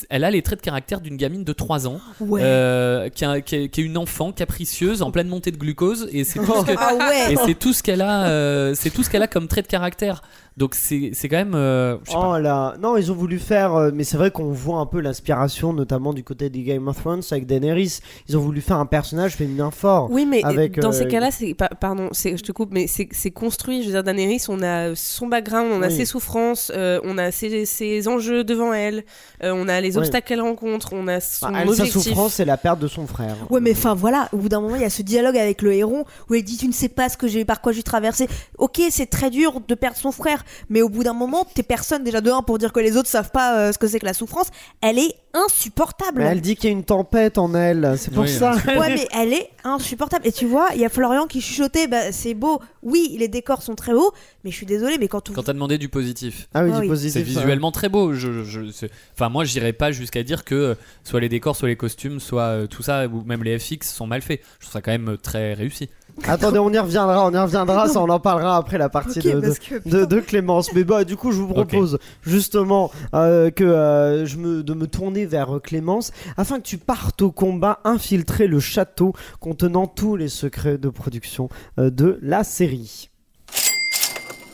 [0.09, 2.41] elle a les traits de caractère d'une gamine de 3 ans, Ouais.
[2.43, 6.07] euh, qui, a- qui est- qui est une enfant capricieuse en pleine montée de glucose,
[6.11, 7.33] et c'est tout ce que- Ah ouais.
[7.33, 9.67] et c'est tout ce qu'elle a, euh, c'est tout ce qu'elle a comme trait de
[9.67, 10.21] caractère.
[10.57, 12.33] Donc c'est c'est quand même, euh, pas.
[12.35, 14.99] Oh là, non, ils ont voulu faire, euh, mais c'est vrai qu'on voit un peu
[14.99, 17.99] l'inspiration, notamment du côté des Game of Thrones avec Daenerys.
[18.27, 20.09] Ils ont voulu faire un personnage féminin fort.
[20.11, 22.87] Oui, mais Avec, dans euh, ces cas-là, c'est pas, pardon, c'est- je te coupe, mais
[22.87, 23.81] c'est construit.
[23.81, 25.95] Je veux dire, Daenerys, on a son background, on a Oui.
[25.95, 29.03] ses souffrances, euh, on a ses, ses enjeux devant elle,
[29.43, 32.03] euh, on a les obstacles qu'elle rencontre, on a son Bah, elle, sa objectif.
[32.03, 33.35] souffrance, c'est la perte de son frère.
[33.49, 35.73] Ouais, mais enfin voilà, au bout d'un moment, il y a ce dialogue avec le
[35.73, 38.27] héron où elle dit Tu ne sais pas ce que j'ai, par quoi j'ai traversé.
[38.57, 42.03] Ok, c'est très dur de perdre son frère, mais au bout d'un moment, t'es personne
[42.03, 44.05] déjà de un pour dire que les autres savent pas euh, ce que c'est que
[44.05, 44.47] la souffrance.
[44.81, 46.19] Elle est insupportable.
[46.21, 48.53] Mais elle dit qu'il y a une tempête en elle, c'est pour Oui, ça.
[48.67, 50.25] Ouais, mais elle est insupportable.
[50.27, 53.61] Et tu vois, il y a Florian qui chuchotait bah, C'est beau, oui, les décors
[53.61, 54.11] sont très hauts,
[54.43, 55.33] mais je suis désolée, mais quand on.
[55.33, 56.47] Quand t'as demandé du positif.
[56.53, 56.87] Ah oui, Ah du oui.
[56.87, 57.13] positif.
[57.13, 58.13] C'est visuellement très beau.
[58.13, 61.67] Je, je- c'est- enfin, moi, j'irais pas jusqu'à dire que euh, soit les décors, soit
[61.67, 64.41] les costumes, soit euh, tout ça, ou même les FX sont mal faits.
[64.59, 65.89] Je trouve ça quand même euh, très réussi.
[66.27, 69.31] Attendez, on y reviendra, on y reviendra, ça on en parlera après la partie de,
[69.31, 69.75] de- parce que.
[69.87, 70.73] de, de Clémence.
[70.73, 74.87] Mais bah, du coup, je vous propose justement euh, que euh, je me, de me
[74.87, 80.15] tourner vers euh, Clémence afin que tu partes au combat, infiltrer le château contenant tous
[80.15, 83.09] les secrets de production euh, de la série.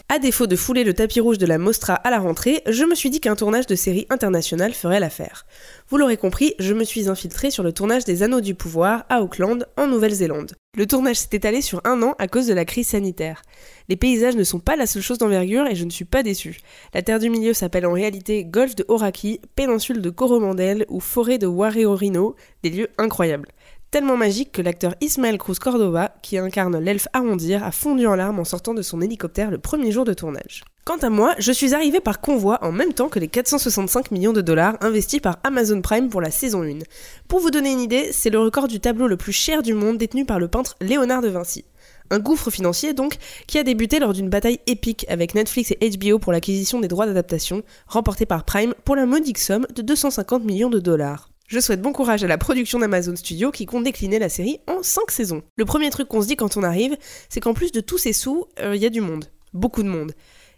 [0.08, 2.94] À défaut de fouler le tapis rouge de la Mostra à la rentrée, je me
[2.94, 5.48] suis dit qu'un tournage de série internationale ferait l'affaire.
[5.89, 9.24] Vous l'aurez compris, je me suis infiltré sur le tournage des Anneaux du Pouvoir à
[9.24, 10.54] Auckland, en Nouvelle-Zélande.
[10.78, 13.41] Le tournage s'est étalé sur un an à cause de la crise sanitaire.
[13.89, 16.60] Les paysages ne sont pas la seule chose d'envergure et je ne suis pas déçu.
[16.94, 21.39] La Terre du Milieu s'appelle en réalité Golfe de Horaki, péninsule de Coromandel ou forêt
[21.39, 23.50] de Wareorino, des lieux incroyables.
[23.91, 28.39] Tellement magique que l'acteur Ismael Cruz Cordova, qui incarne l'elfe Arondir, a fondu en larmes
[28.39, 30.65] en sortant de son hélicoptère le premier jour de tournage.
[30.86, 34.34] Quant à moi, je suis arrivé par convoi en même temps que les 465 millions
[34.34, 36.80] de dollars investis par Amazon Prime pour la saison 1.
[37.28, 39.98] Pour vous donner une idée, c'est le record du tableau le plus cher du monde
[39.98, 41.65] détenu par le peintre Léonard de Vinci.
[42.12, 43.15] Un gouffre financier donc,
[43.48, 47.08] qui a débuté lors d'une bataille épique avec Netflix et HBO pour l'acquisition des droits
[47.08, 51.30] d'adaptation, remportée par Prime pour la modique somme de 250 millions de dollars.
[51.47, 54.81] Je souhaite bon courage à la production d'Amazon Studio qui compte décliner la série en
[54.81, 55.43] 5 saisons.
[55.58, 56.97] Le premier truc qu'on se dit quand on arrive,
[57.29, 59.25] c'est qu'en plus de tous ces sous, il y a du monde.
[59.53, 60.13] Beaucoup de monde.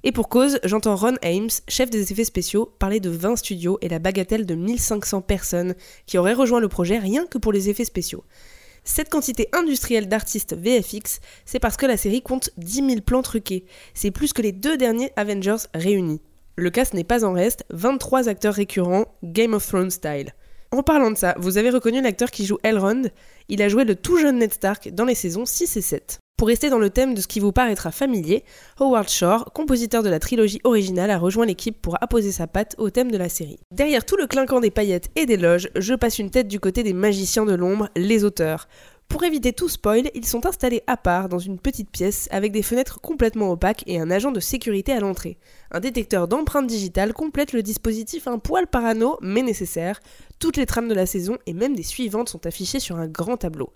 [0.06, 3.90] Et pour cause, j'entends Ron Ames, chef des effets spéciaux, parler de 20 studios et
[3.90, 7.84] la bagatelle de 1500 personnes qui auraient rejoint le projet rien que pour les effets
[7.84, 8.24] spéciaux.
[8.86, 13.66] Cette quantité industrielle d'artistes VFX, c'est parce que la série compte 10 000 plans truqués.
[13.94, 16.22] C'est plus que les deux derniers Avengers réunis.
[16.56, 20.34] Le cast n'est pas en reste, 23 acteurs récurrents, Game of Thrones style.
[20.72, 23.04] En parlant de ça, vous avez reconnu l'acteur qui joue Elrond
[23.48, 26.20] Il a joué le tout jeune Ned Stark dans les saisons 6 et 7.
[26.38, 28.44] Pour rester dans le thème de ce qui vous paraîtra familier,
[28.80, 32.92] Howard Shore, compositeur de la trilogie originale, a rejoint l'équipe pour apposer sa patte au
[32.92, 33.58] thème de la série.
[33.72, 36.84] Derrière tout le clinquant des paillettes et des loges, je passe une tête du côté
[36.84, 38.68] des magiciens de l'ombre, les auteurs.
[39.08, 42.62] Pour éviter tout spoil, ils sont installés à part dans une petite pièce avec des
[42.62, 45.38] fenêtres complètement opaques et un agent de sécurité à l'entrée.
[45.72, 50.02] Un détecteur d'empreintes digitales complète le dispositif un poil parano mais nécessaire.
[50.40, 53.38] Toutes les trames de la saison et même des suivantes sont affichées sur un grand
[53.38, 53.72] tableau.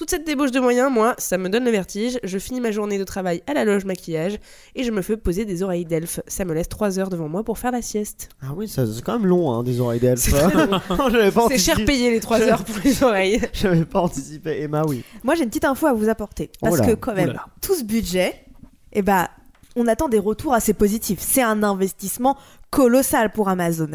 [0.00, 2.18] Toute cette débauche de moyens, moi, ça me donne le vertige.
[2.24, 4.38] Je finis ma journée de travail à la loge maquillage
[4.74, 6.20] et je me fais poser des oreilles d'elfe.
[6.26, 8.30] Ça me laisse 3 heures devant moi pour faire la sieste.
[8.42, 10.20] Ah oui, ça- c'est quand même long, hein, des oreilles d'elfe.
[10.20, 10.30] C'est
[11.50, 13.42] C'est cher payé les 3 Je- heures pour les oreilles.
[13.52, 14.62] J'avais pas anticipé.
[14.62, 15.04] Emma, oui.
[15.22, 16.50] Moi, j'ai une petite info à vous apporter.
[16.62, 18.46] Parce Oh là, que, quand même, oh tout ce budget,
[18.94, 19.28] eh ben,
[19.76, 21.18] on attend des retours assez positifs.
[21.20, 22.38] C'est un investissement
[22.70, 23.90] colossal pour Amazon.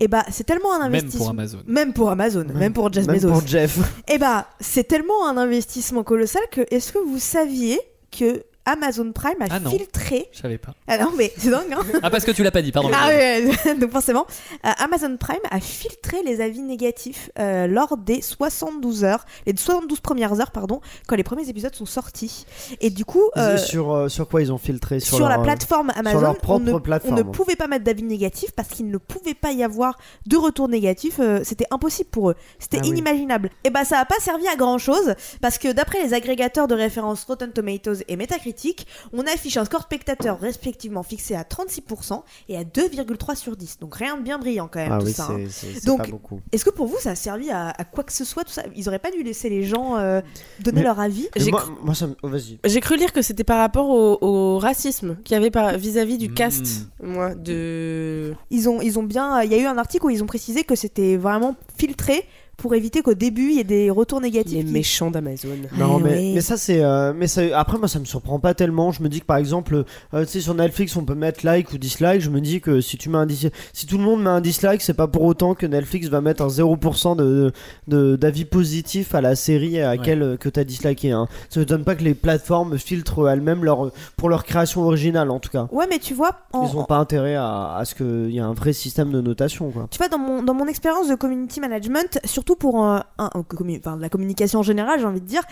[0.00, 1.18] Et bah, c'est tellement un Même investissement.
[1.26, 1.58] pour Amazon.
[1.66, 3.28] Même pour Amazon, même, pour Jeff Même Bezos.
[3.30, 3.78] pour Jeff.
[4.12, 7.78] Et bah, c'est tellement un investissement colossal que est-ce que vous saviez
[8.10, 9.70] que Amazon Prime a Ah non.
[9.70, 10.28] filtré.
[10.32, 10.74] Je savais pas.
[10.88, 12.90] Ah non, mais c'est dingue, hein Ah, parce que tu l'as pas dit, pardon.
[12.92, 14.26] Ah oui, donc forcément,
[14.66, 20.00] euh, Amazon Prime a filtré les avis négatifs euh, lors des 72 heures, les 72
[20.00, 22.44] premières heures, pardon, quand les premiers épisodes sont sortis.
[22.80, 24.98] Et du coup, euh, sur, euh, sur quoi ils ont filtré?
[25.00, 27.16] Sur, leur, la plateforme Amazon, leur on, propre ne, on plateforme.
[27.16, 30.68] ne pouvait pas mettre d'avis négatifs parce qu'il ne pouvait pas y avoir de retour
[30.68, 31.20] négatif.
[31.20, 32.34] euh, C'était impossible pour eux.
[32.58, 32.88] C'était Ah oui.
[32.90, 33.50] inimaginable.
[33.64, 36.74] Et bah, ça n'a pas servi à grand chose parce que d'après les agrégateurs de
[36.74, 38.86] référence Rotten Tomatoes et Metacritic, critique.
[39.12, 43.78] On affiche un score spectateur respectivement fixé à 36% et à 2,3 sur 10.
[43.80, 45.24] Donc rien de bien brillant quand même Ah tout oui, ça.
[45.30, 45.36] hein.
[45.48, 46.40] c'est- c'est c'est Donc, pas beaucoup.
[46.52, 48.62] Est-ce que pour vous ça a servi à, à quoi que ce soit tout ça?
[48.74, 50.20] Ils auraient pas dû laisser les gens euh,
[50.60, 51.28] donner Mais- leur avis?
[51.50, 52.14] moi, cru- moi, ça me.
[52.22, 52.58] oh, vas-y.
[52.64, 56.18] J'ai cru lire que c'était par rapport au, au racisme qu'il y avait par- vis-à-vis
[56.18, 56.34] du Mm.
[56.34, 56.66] cast,
[57.02, 58.34] moi, de...
[58.50, 59.42] Ils ont, ils ont bien.
[59.42, 62.24] Il y a eu un article où ils ont précisé que c'était vraiment filtré
[62.56, 64.54] pour éviter qu'au début il y ait des retours négatifs.
[64.58, 65.48] Les qui- méchants d'Amazon.
[65.78, 66.82] Non, Eh mais, mais ça, c'est.
[66.82, 68.92] euh, mais ça, après, moi, ça me surprend pas tellement.
[68.92, 71.72] Je me dis que par exemple, euh, tu sais, sur Netflix, on peut mettre like
[71.72, 72.20] ou dislike.
[72.20, 74.40] Je me dis que si tu mets un dis- si tout le monde met un
[74.40, 77.52] dislike, c'est pas pour autant que Netflix va mettre un 0% de,
[77.88, 81.10] de- d'avis positif à la série à laquelle euh, que t'as disliké.
[81.12, 81.28] Hein.
[81.50, 85.40] Ça ne donne pas que les plateformes filtrent elles-mêmes leur, pour leur création originale, en
[85.40, 85.68] tout cas.
[85.72, 88.40] Ouais, mais tu vois, en- Ils ont pas intérêt à, à ce qu'il y ait
[88.40, 89.88] un vrai système de notation, quoi.
[89.90, 93.40] Tu vois, dans mon, dans mon expérience de community management, surtout pour un, un- un
[93.40, 95.42] commu- enfin, de la communication en général, j'ai envie de dire,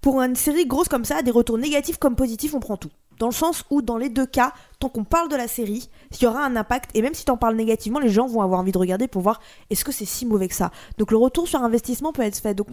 [0.00, 2.90] pour une série grosse comme ça, des retours négatifs comme positifs, on prend tout.
[3.18, 6.22] Dans le sens où, dans les deux cas, tant qu'on parle de la série, il
[6.22, 6.90] y aura un impact.
[6.94, 9.22] Et même si tu en parles négativement, les gens vont avoir envie de regarder pour
[9.22, 10.70] voir est-ce que c'est si mauvais que ça?
[10.98, 12.54] Donc le retour sur investissement peut être fait.
[12.54, 12.68] Donc,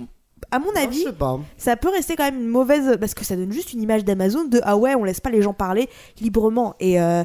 [0.51, 1.05] à mon avis,
[1.55, 2.97] ça peut rester quand même une mauvaise.
[2.99, 5.41] Parce que ça donne juste une image d'Amazon de ah ouais, on laisse pas les
[5.41, 5.87] gens parler
[6.19, 6.75] librement.
[6.81, 6.99] Et.
[7.01, 7.23] euh,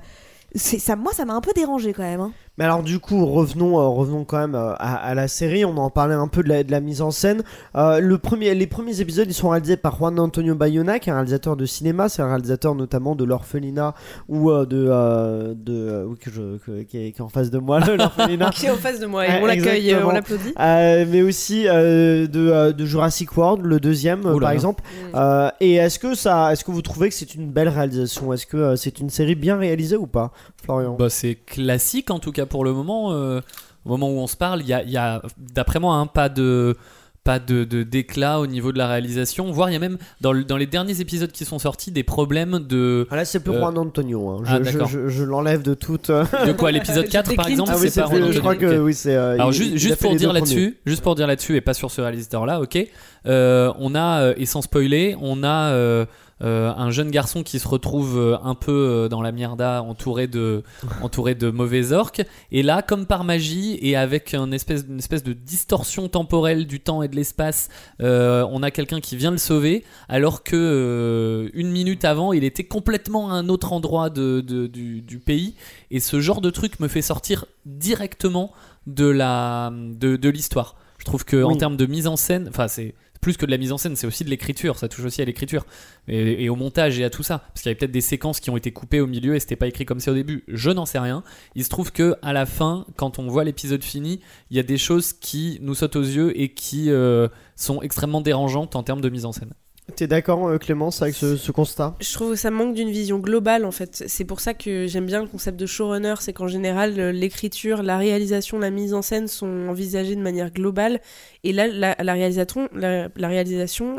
[0.54, 2.20] ça, moi, ça m'a un peu dérangé quand même.
[2.20, 2.32] hein.
[2.58, 5.64] Mais alors du coup, revenons, euh, revenons quand même euh, à, à la série.
[5.64, 7.42] On en parlait un peu de la, de la mise en scène.
[7.76, 11.12] Euh, le premier, les premiers épisodes, ils sont réalisés par Juan Antonio Bayona, qui est
[11.12, 12.08] un réalisateur de cinéma.
[12.08, 13.94] C'est un réalisateur notamment de l'orphelinat
[14.28, 17.28] ou euh, de, euh, de euh, oui, que je, que- qui, est, qui est en
[17.28, 18.50] face de moi, là, l'orphelinat.
[18.50, 20.52] Qui est en face de moi et on l'accueille, on l'applaudit.
[20.58, 24.82] Euh, mais aussi euh, de, de Jurassic World, le deuxième par exemple.
[25.14, 28.32] Euh, et est-ce que ça, est-ce que vous trouvez que c'est une belle réalisation?
[28.32, 30.32] Est-ce que euh, c'est une série bien réalisée ou pas,
[30.64, 30.96] Florian?
[30.98, 33.12] Bah, c'est classique en tout cas pour le moment.
[33.12, 33.40] euh,
[33.84, 36.06] au moment où on se parle, il y a, il y a, d'après moi, hein,
[36.06, 36.76] pas de
[37.24, 39.50] pas de, de d'éclat au niveau de la réalisation.
[39.52, 42.02] Voire il y a même dans, le- dans les derniers épisodes qui sont sortis des
[42.02, 44.30] problèmes de Ah, là, c'est plus Euh, Juan Antonio.
[44.30, 44.40] hein.
[44.44, 44.88] Je, ah, je- d'accord.
[44.88, 46.10] je- je l'enlève de toute.
[46.10, 49.14] de quoi l'épisode Je 4 par exemple Ah oui, c'est je crois que oui, c'est.
[49.14, 51.90] euh, Alors il- juste, il pour dire là-dessus, juste pour dire là-dessus et pas sur
[51.90, 52.78] ce réalisateur-là, ok.
[53.26, 56.06] euh, on a et sans spoiler, on a
[56.42, 60.26] euh, un jeune garçon qui se retrouve euh, un peu euh, dans la mierda, entouré
[60.26, 60.62] de,
[61.02, 62.22] entouré de mauvais orques.
[62.52, 66.80] Et là, comme par magie et avec une espèce, une espèce de distorsion temporelle du
[66.80, 67.68] temps et de l'espace,
[68.00, 72.44] euh, on a quelqu'un qui vient le sauver, alors que euh, une minute avant, il
[72.44, 75.54] était complètement à un autre endroit de, de- du, du pays.
[75.90, 78.52] Et ce genre de truc me fait sortir directement
[78.86, 80.76] de la de, de l'histoire.
[80.98, 83.58] Je trouve que en termes de mise en scène, enfin c'est plus que de la
[83.58, 84.78] mise en scène, c'est aussi de l'écriture.
[84.78, 85.66] Ça touche aussi à l'écriture
[86.06, 87.38] et, au montage et à tout ça.
[87.38, 89.56] Parce qu'il y avait peut-être des séquences qui ont été coupées au milieu et c'était
[89.56, 90.44] pas écrit comme ça au début.
[90.48, 91.22] Je n'en sais rien.
[91.54, 94.64] Il se trouve que à la fin, quand on voit l'épisode fini, il y a
[94.64, 99.00] des choses qui nous sautent aux yeux et qui euh, sont extrêmement dérangeantes en termes
[99.00, 99.54] de mise en scène.
[99.98, 101.96] T'es d'accord, euh, Clémence, avec ce, constat?
[101.98, 104.04] Je trouve que ça manque d'une vision globale en fait.
[104.06, 107.82] C'est pour ça que j'aime bien le concept de showrunner, c'est qu'en général euh, l'écriture,
[107.82, 111.00] la réalisation, la mise en scène sont envisagées de manière globale.
[111.42, 112.68] Et là, la, réalisation,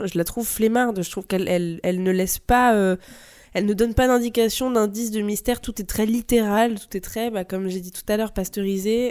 [0.05, 1.03] je la trouve flemmarde.
[1.03, 2.95] Je trouve qu'elle elle, elle ne laisse pas, euh,
[3.53, 5.59] elle ne donne pas d'indication, d'indice de mystère.
[5.59, 9.09] Tout est très littéral, tout est très, bah, comme j'ai dit tout à l'heure, pasteurisé.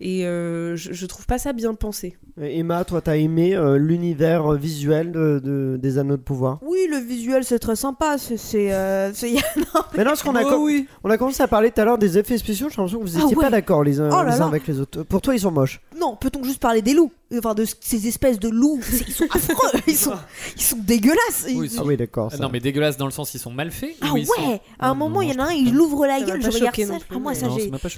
[0.00, 2.16] et je, je trouve pas ça bien pensé.
[2.40, 6.58] Et Emma, toi, t'as aimé euh, l'univers euh, visuel de, de- des Anneaux de Pouvoir
[6.62, 8.16] Oui, le visuel c'est très sympa.
[8.18, 10.86] C'est, euh, Mais non, parce qu'on a, Oh com- oui.
[11.04, 13.16] on a commencé à parler tout à l'heure des effets spéciaux, j'ai l'impression que vous
[13.18, 13.50] Ah étiez pas ouais.
[13.50, 15.02] d'accord les uns, Oh les uns avec les autres.
[15.02, 15.80] Pour toi, ils sont moches.
[15.98, 17.10] non, peut-on juste parler des loups?
[17.36, 18.80] Enfin, de ces espèces de loups.
[19.06, 19.80] Ils sont affreux.
[19.86, 20.14] Ils sont,
[20.56, 21.44] ils sont dégueulasses.
[21.54, 22.32] Oui, Ils- Ah oui, d'accord.
[22.32, 22.38] ça.
[22.38, 23.94] Non mais dégueulasse dans le sens ils sont mal faits.
[24.00, 26.06] Ah ou ouais ils sont- À un moment, il y en a un, il ouvre
[26.06, 26.40] la Ça gueule.
[26.42, 26.94] Je regarde ça.
[27.10, 27.48] Ah, moi, ça,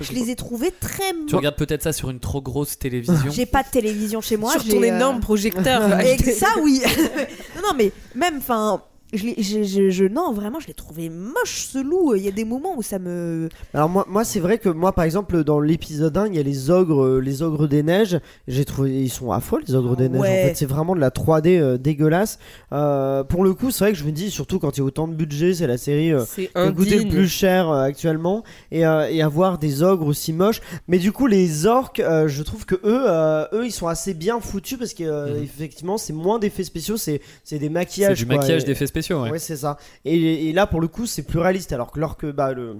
[0.01, 1.13] je les ai trouvés très.
[1.29, 3.31] Tu regardes peut-être ça sur une trop grosse télévision.
[3.31, 4.53] J'ai pas de télévision chez moi.
[4.53, 5.83] Sur j'ai, ton euh, énorme projecteur.
[6.39, 6.83] Ça, oui.
[7.57, 8.83] non, non, mais même, enfin.
[9.13, 12.15] Je, l'ai- je, je- je- non, vraiment, je l'ai trouvé moche ce loup.
[12.15, 13.49] Il y a des moments où ça me.
[13.75, 16.43] Alors moi, moi c'est vrai que moi par exemple dans l'épisode 1 il y a
[16.43, 18.19] les ogres euh, les ogres des neiges
[18.49, 21.11] j'ai trouvé ils sont affreux les ogres des neiges en fait c'est vraiment de la
[21.11, 22.39] 3D euh, dégueulasse
[22.73, 24.85] Euh, pour le coup c'est vrai que je me dis surtout quand il y a
[24.87, 27.83] autant de budget c'est la série euh, C'est qui a coûté le plus cher euh,
[27.83, 32.29] actuellement et, euh, et avoir des ogres aussi moches mais du coup les orques euh,
[32.29, 35.43] je trouve que eux euh, eux ils sont assez bien foutus parce que euh, Mhm.
[35.43, 38.37] effectivement c'est moins d'effets spéciaux c'est c'est des C'est maquillages du quoi.
[38.37, 39.00] maquillage Et- d'effets spéciaux.
[39.09, 39.31] Ouais.
[39.31, 39.77] Ouais, c'est ça.
[40.05, 41.73] Et, là, pour le coup, c'est plus réaliste.
[41.73, 42.77] Alors que l'orque, bah, le,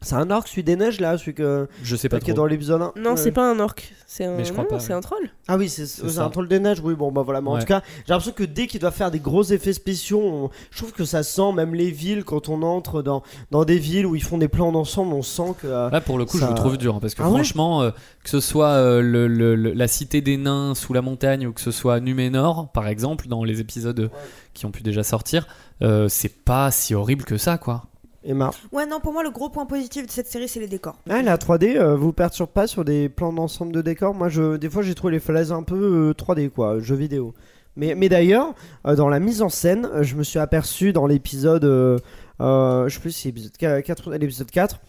[0.00, 2.46] C'est un orc, celui des neiges là, celui que, Je sais pas qui est dans
[2.46, 3.16] l'épisode 1 Non, Ouais.
[3.16, 3.74] c'est pas un orc.
[4.06, 4.36] C'est un...
[4.36, 4.94] Mais je crois non, pas, c'est ouais.
[4.94, 5.28] un troll.
[5.48, 7.82] Ah oui, c'est un troll des neiges, oui, bon bah voilà, mais en tout cas,
[8.06, 11.04] j'ai l'impression que dès qu'il doit faire des gros effets spéciaux, on- je trouve que
[11.04, 14.38] ça sent même les villes, quand on entre dans, dans des villes où ils font
[14.38, 15.66] des plans d'ensemble, on sent que...
[15.66, 17.34] euh, Là, pour le coup, Ça- je le trouve dur hein, parce que Ah ouais
[17.34, 17.90] franchement, euh,
[18.22, 21.52] que ce soit euh, le- le- le- la cité des nains sous la montagne ou
[21.52, 24.10] que ce soit Numénor, par exemple, dans les épisodes
[24.54, 25.48] qui ont pu déjà sortir,
[25.82, 27.87] euh, c'est pas si horrible que ça, quoi.
[28.24, 28.50] Emma.
[28.72, 30.96] Ouais, non, pour moi, le gros point positif de cette série, c'est les décors.
[31.08, 34.56] Ah, la 3D euh, vous perturbe pas sur des plans d'ensemble de décors Moi, je,
[34.56, 37.34] des fois, j'ai trouvé les falaises un peu euh, 3D, quoi, jeux vidéo.
[37.76, 38.54] Mais, mais d'ailleurs,
[38.86, 41.96] euh, dans la mise en scène, euh, je me suis aperçu dans l'épisode, euh,
[42.40, 44.80] euh, je sais plus si c'est l'épisode 4, l'épisode 4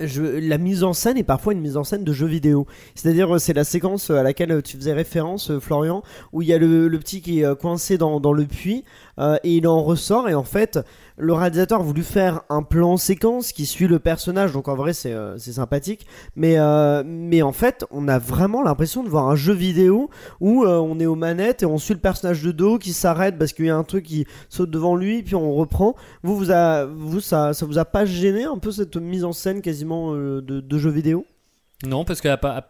[0.00, 2.66] je, la mise en scène est parfois une mise en scène de jeu vidéo.
[2.94, 6.48] C'est-à-dire, euh, c'est la séquence à laquelle euh, tu faisais référence, euh, Florian, où il
[6.48, 8.84] y a le, le petit qui est euh, coincé dans, dans le puits
[9.18, 10.28] euh, et il en ressort.
[10.28, 10.78] Et en fait,
[11.16, 14.52] le réalisateur a voulu faire un plan séquence qui suit le personnage.
[14.52, 16.06] Donc en vrai, c'est euh, sympathique.
[16.36, 20.64] Mais, euh, mais en fait, on a vraiment l'impression de voir un jeu vidéo où
[20.64, 23.52] euh, on est aux manettes et on suit le personnage de dos qui s'arrête parce
[23.52, 25.94] qu'il y a un truc qui saute devant lui, puis on reprend.
[26.22, 29.32] Vous, vous, a, vous ça, ça vous a pas gêné un peu cette mise en
[29.32, 31.26] scène quasiment de jeu vidéo?
[31.86, 32.28] Non, parce que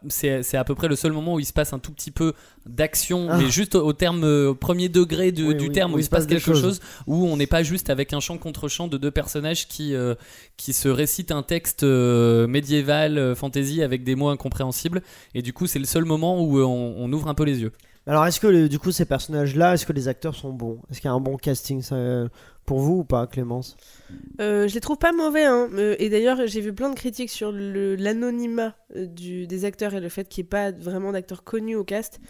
[0.09, 2.33] c'est à peu près le seul moment où il se passe un tout petit peu
[2.67, 3.37] d'action, Ah.
[3.39, 5.99] mais juste au, terme, euh, au premier degré du, Oui, du oui, terme, où où
[5.99, 6.61] il se passe quelque choses.
[6.61, 9.95] chose, où on n'est pas juste avec un chant contre chant de deux personnages qui,
[9.95, 10.15] euh,
[10.57, 15.03] qui se récitent un texte euh, médiéval, euh, fantasy, avec des mots incompréhensibles.
[15.35, 17.73] Et du coup, c'est le seul moment où on, on ouvre un peu les yeux.
[18.07, 20.81] Alors, est-ce que du coup, ces personnages-là, est-ce que les acteurs sont bons?
[20.91, 21.97] Est-ce qu'il y a un bon casting ça,
[22.67, 23.79] pour vous ou pas, Clémence?
[24.41, 25.71] Euh, je les trouve pas mauvais, hein.
[25.73, 30.11] Euh, et d'ailleurs, j'ai vu plein de critiques sur l'anonymat euh, des acteurs et le
[30.11, 32.21] fait qu'il n'y ait pas vraiment d'acteurs connus au cast.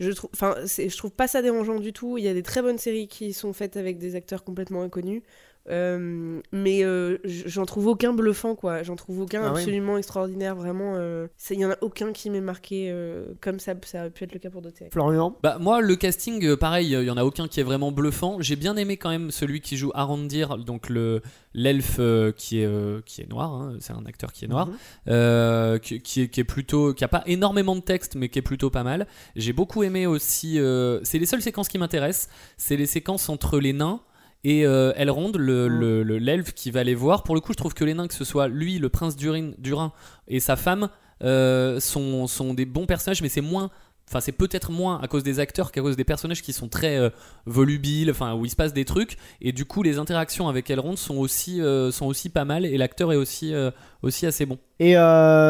[0.00, 2.18] Je trouve, je trouve pas ça dérangeant du tout.
[2.18, 5.22] Il y a des très bonnes séries qui sont faites avec des acteurs complètement inconnus.
[5.70, 8.82] Euh, mais euh, j'en trouve aucun bluffant, quoi.
[8.82, 9.60] J'en trouve aucun Ah ouais.
[9.60, 10.94] absolument extraordinaire, vraiment.
[10.96, 14.24] euh, Il y en a aucun qui m'est marqué euh, comme ça, ça a pu
[14.24, 14.82] être le cas pour d'autres.
[14.90, 15.36] Florian?
[15.42, 18.38] Bah moi le casting euh, pareil il y en a aucun qui est vraiment bluffant
[18.40, 21.20] j'ai bien aimé quand même celui qui joue Arandir donc le
[21.54, 24.66] l'elfe euh, qui est euh, qui est noir hein, c'est un acteur qui est noir
[24.68, 24.74] Mhm.
[25.08, 28.38] euh, qui, qui est, qui est plutôt qui a pas énormément de texte mais qui
[28.38, 32.28] est plutôt pas mal j'ai beaucoup aimé aussi euh, c'est les seules séquences qui m'intéressent
[32.56, 34.00] c'est les séquences entre les nains
[34.44, 35.80] et euh, Elrond, le, Mhm.
[35.80, 37.22] le- le- l'elfe qui va les voir.
[37.22, 39.52] Pour le coup, je trouve que les nains, que ce soit lui, le prince d'Urin,
[39.58, 39.92] d'Urin
[40.28, 40.88] et sa femme,
[41.22, 43.70] euh, sont, sont des bons personnages, mais c'est moins.
[44.08, 46.98] Enfin, c'est peut-être moins à cause des acteurs qu'à cause des personnages qui sont très
[46.98, 47.08] euh,
[47.46, 49.16] volubiles, enfin où il se passe des trucs.
[49.40, 52.76] Et du coup, les interactions avec Elrond sont aussi, euh, sont aussi pas mal et
[52.76, 53.70] l'acteur est aussi, euh,
[54.02, 54.58] aussi assez bon.
[54.80, 54.94] Et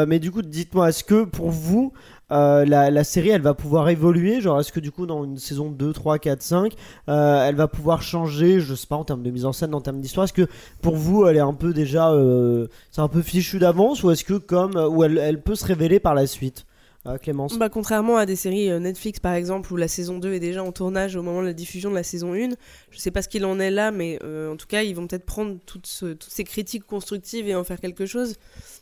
[0.06, 1.92] mais du coup, dites-moi, est-ce que pour vous,
[2.32, 5.70] euh, la, série, elle va pouvoir évoluer Genre, est-ce que du coup, dans une saison
[5.70, 6.72] 2, 3, 4, 5,
[7.08, 9.80] euh, elle va pouvoir changer, je sais pas, en termes de mise en scène, en
[9.80, 10.46] termes d'histoire Est-ce que
[10.80, 14.24] pour vous, elle est un peu déjà, euh, c'est un peu fichu d'avance Ou est-ce
[14.24, 16.64] que comme, ou elle, peut se révéler par la suite
[17.06, 17.58] Euh, Clémence?
[17.58, 20.70] Bah, contrairement à des séries Netflix par exemple où la saison 2 est déjà en
[20.70, 22.50] tournage au moment de la diffusion de la saison 1,
[22.92, 25.26] je sais pas ce qu'il en est là, mais en tout cas ils vont peut-être
[25.26, 28.36] prendre toutes, ce- toutes ces critiques constructives et en faire quelque chose.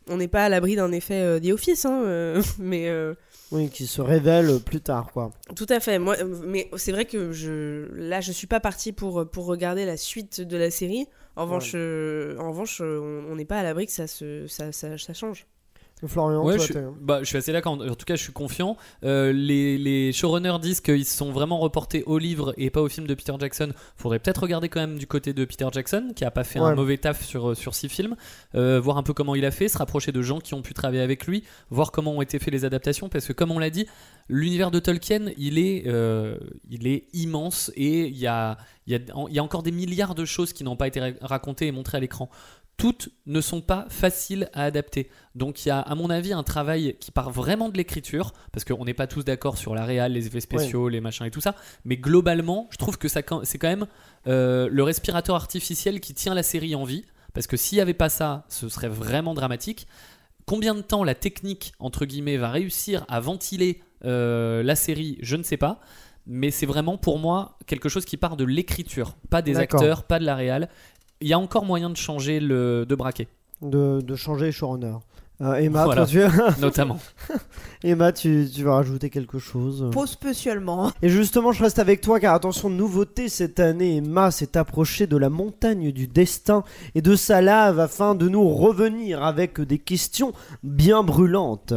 [0.08, 2.90] On n'est pas à l'abri d'un effet The Office, hein, mais
[3.52, 5.32] Oui, qui se révèle plus tard, quoi.
[5.56, 5.98] tout à fait.
[5.98, 9.84] Moi, euh, mais c'est vrai que je, là je suis pas partie pour, pour regarder
[9.84, 11.06] la suite de la série.
[11.36, 14.46] En revanche, euh, en revanche euh, on on n'est pas à l'abri que ça, se,
[14.46, 15.46] ça, ça, ça change.
[16.06, 17.72] Florian, Ouais, toi, je, bah, je suis assez d'accord.
[17.74, 18.76] En tout cas, je suis confiant.
[19.04, 22.88] Euh, les, les showrunners disent qu'ils se sont vraiment reportés au livre et pas au
[22.88, 23.72] film de Peter Jackson.
[23.96, 26.66] Faudrait peut-être regarder quand même du côté de Peter Jackson, qui a pas fait Ouais.
[26.70, 28.16] un mauvais taf sur, sur six films.
[28.54, 30.74] Euh, voir un peu comment il a fait, se rapprocher de gens qui ont pu
[30.74, 33.08] travailler avec lui, voir comment ont été faites les adaptations.
[33.08, 33.86] Parce que, comme on l'a dit,
[34.28, 36.38] l'univers de Tolkien, il est, euh,
[36.70, 39.70] il est immense et il y a, il y, a, il y a encore des
[39.72, 42.30] milliards de choses qui n'ont pas été ra- racontées et montrées à l'écran.
[42.80, 45.10] Toutes ne sont pas faciles à adapter.
[45.34, 48.64] Donc il y a, à mon avis, un travail qui part vraiment de l'écriture, parce
[48.64, 51.40] qu'on n'est pas tous d'accord sur la réal, les effets spéciaux, les machins et tout
[51.40, 53.86] ça, mais globalement, je trouve que ça, c'est quand même
[54.26, 57.94] euh, le respirateur artificiel qui tient la série en vie, parce que s'il n'y avait
[57.94, 59.86] pas ça, ce serait vraiment dramatique.
[60.46, 65.36] Combien de temps la technique, entre guillemets, va réussir à ventiler euh, la série, je
[65.36, 65.80] ne sais pas.
[66.26, 70.18] Mais c'est vraiment pour moi quelque chose qui part de l'écriture, pas des acteurs, pas
[70.18, 70.68] de la réal.
[71.20, 73.28] Il y a encore moyen de changer le de braquet,
[73.62, 74.94] de, de changer showrunner.
[75.42, 76.04] Euh, Emma, Voilà.
[76.06, 76.60] toi, tu...
[76.60, 76.98] notamment.
[77.82, 80.92] Emma tu, tu vas rajouter quelque chose Pas spécialement.
[81.00, 85.16] Et justement, je reste avec toi car attention, nouveauté cette année, Emma s'est approchée de
[85.16, 86.62] la montagne du destin
[86.94, 91.72] et de sa lave afin de nous revenir avec des questions bien brûlantes.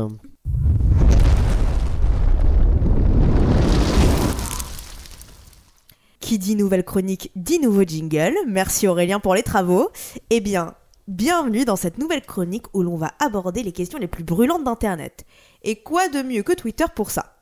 [6.24, 8.34] Qui dit nouvelle chronique dit nouveau jingle.
[8.48, 9.90] Merci Aurélien pour les travaux.
[10.30, 10.74] Eh bien,
[11.10, 15.26] Bienvenue dans cette nouvelle chronique où l'on va aborder les questions les plus brûlantes d'Internet.
[15.64, 17.36] Et quoi de mieux que Twitter pour ça?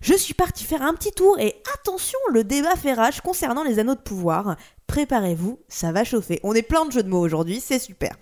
[0.00, 3.78] Je suis parti faire un petit tour et attention, le débat fait rage concernant les
[3.78, 4.56] anneaux de pouvoir.
[4.86, 6.40] Préparez-vous, ça va chauffer.
[6.44, 8.16] On est plein de jeux de mots aujourd'hui, c'est super.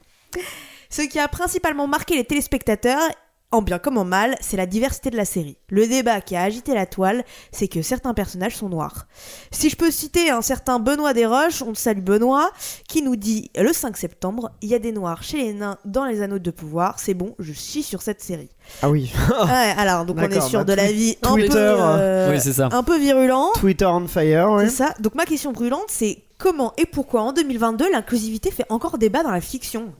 [0.90, 3.08] Ce qui a principalement marqué les téléspectateurs
[3.52, 5.58] en bien comme en mal, c'est la diversité de la série.
[5.68, 9.06] Le débat qui a agité la toile, c'est que certains personnages sont noirs.
[9.50, 12.50] Si je peux citer un certain Benoît Desroches, on te salue Benoît,
[12.88, 16.06] qui nous dit le 5 septembre, il y a des noirs chez les nains dans
[16.06, 18.48] les anneaux de pouvoir, c'est bon, je chie sur cette série.
[18.80, 19.12] Ah oui.
[19.30, 22.40] ouais, alors donc on est sur bah, de la vie un Twitter, peu, euh, Oui,
[22.40, 22.68] c'est ça.
[22.72, 23.50] un peu virulent.
[23.56, 24.68] Twitter on fire, ouais.
[24.68, 24.94] C'est ça.
[25.00, 29.30] Donc ma question brûlante, c'est comment et pourquoi en 2022 l'inclusivité fait encore débat dans
[29.30, 29.92] la fiction?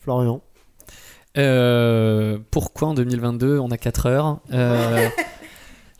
[0.00, 0.40] Florian.
[1.36, 5.08] Euh, pourquoi en 2022 on a 4 heures Euh,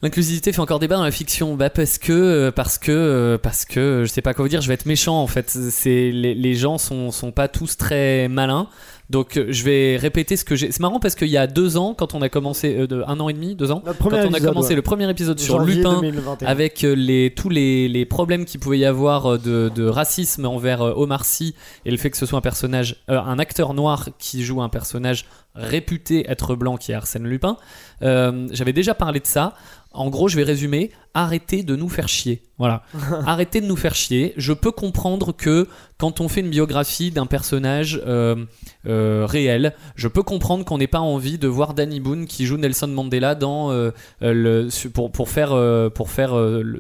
[0.03, 3.65] L'inclusivité fait encore débat dans la fiction, bah parce que euh, parce que euh, parce
[3.65, 5.49] que je sais pas quoi vous dire, je vais être méchant en fait.
[5.49, 8.69] C'est les, les gens sont sont pas tous très malins,
[9.09, 10.73] donc euh, je vais répéter ce que j'ai.
[10.73, 13.21] C'est marrant parce qu'il y a deux ans, quand on a commencé, euh, de, un
[13.21, 14.75] an et demi, deux ans, quand on a commencé ouais.
[14.75, 16.47] le premier épisode sur Janvier Lupin, 2021.
[16.47, 20.81] avec euh, les, tous les, les problèmes qu'il pouvait y avoir de, de racisme envers
[20.81, 21.55] Omar Sy
[21.85, 24.69] et le fait que ce soit un personnage, euh, un acteur noir qui joue un
[24.69, 25.27] personnage
[25.57, 27.57] réputé être blanc qui est Arsène Lupin.
[28.03, 29.55] Euh, J'avais déjà parlé de ça.
[29.97, 30.91] En gros, je vais résumer.
[31.15, 32.43] Arrêtez de nous faire chier.
[32.59, 32.83] Voilà.
[33.27, 34.35] Arrêtez de nous faire chier.
[34.37, 38.45] Je peux comprendre que quand on fait une biographie d'un personnage euh,
[38.87, 42.59] euh, réel, je peux comprendre qu'on n'ait pas envie de voir Danny Boone qui joue
[42.59, 43.91] Nelson Mandela dans euh,
[44.21, 45.57] le, pour, pour faire,
[45.95, 46.35] pour faire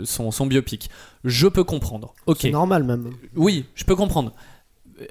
[0.04, 0.90] son, son biopic.
[1.24, 2.12] Je peux comprendre.
[2.26, 2.38] Ok.
[2.42, 3.10] C'est normal même.
[3.34, 4.34] Oui, je peux comprendre.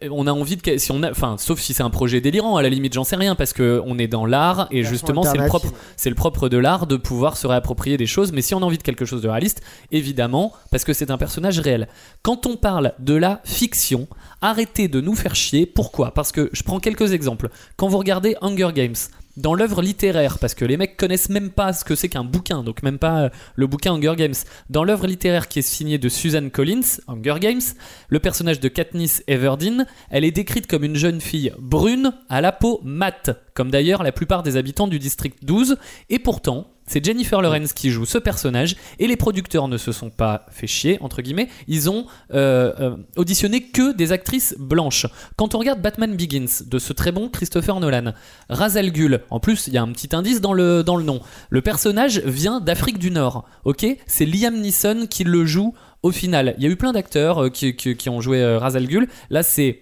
[0.04, 2.58] Euh, On a envie de si on a, enfin, sauf si c'est un projet délirant.
[2.58, 5.38] À la limite, j'en sais rien parce que on est dans l'art et justement, c'est
[5.38, 5.68] le propre,
[5.98, 8.32] c'est le propre de l'art de pouvoir se réapproprier des choses.
[8.32, 9.62] Mais si on a envie de quelque chose de réaliste,
[9.92, 11.88] évidemment, parce que c'est un personnage réel.
[12.22, 14.08] Quand on parle de la fiction,
[14.42, 15.66] arrêtez de nous faire chier.
[15.66, 16.14] Pourquoi?
[16.14, 17.50] Parce que je prends quelques exemples.
[17.78, 18.96] Quand vous regardez Hunger Games,
[19.38, 22.64] dans l'œuvre littéraire, parce que les mecs connaissent même pas ce que c'est qu'un bouquin,
[22.64, 24.36] donc même pas euh, le bouquin Hunger Games.
[24.70, 27.62] Dans l'œuvre littéraire qui est signée de Susan Collins, Hunger Games,
[28.10, 32.52] le personnage de Katniss Everdeen, elle est décrite comme une jeune fille brune à la
[32.52, 35.78] peau mate, comme d'ailleurs la plupart des habitants du district 12,
[36.10, 40.10] et pourtant, c'est Jennifer Lawrence qui joue ce personnage, et les producteurs ne se sont
[40.10, 45.08] pas fait chier, entre guillemets, ils ont euh, euh, auditionné que des actrices blanches.
[45.36, 48.14] Quand on regarde Batman Begins de ce très bon Christopher Nolan,
[48.50, 51.04] Ra's al Ghul, en plus il y a un petit indice dans le, dans le
[51.04, 53.86] nom, le personnage vient d'Afrique du Nord, ok?
[54.06, 55.74] C'est Liam Neeson qui le joue
[56.04, 56.54] au final.
[56.58, 59.08] Il y a eu plein d'acteurs euh, qui, qui- qui ont joué Ra's al Ghul,
[59.32, 59.82] là c'est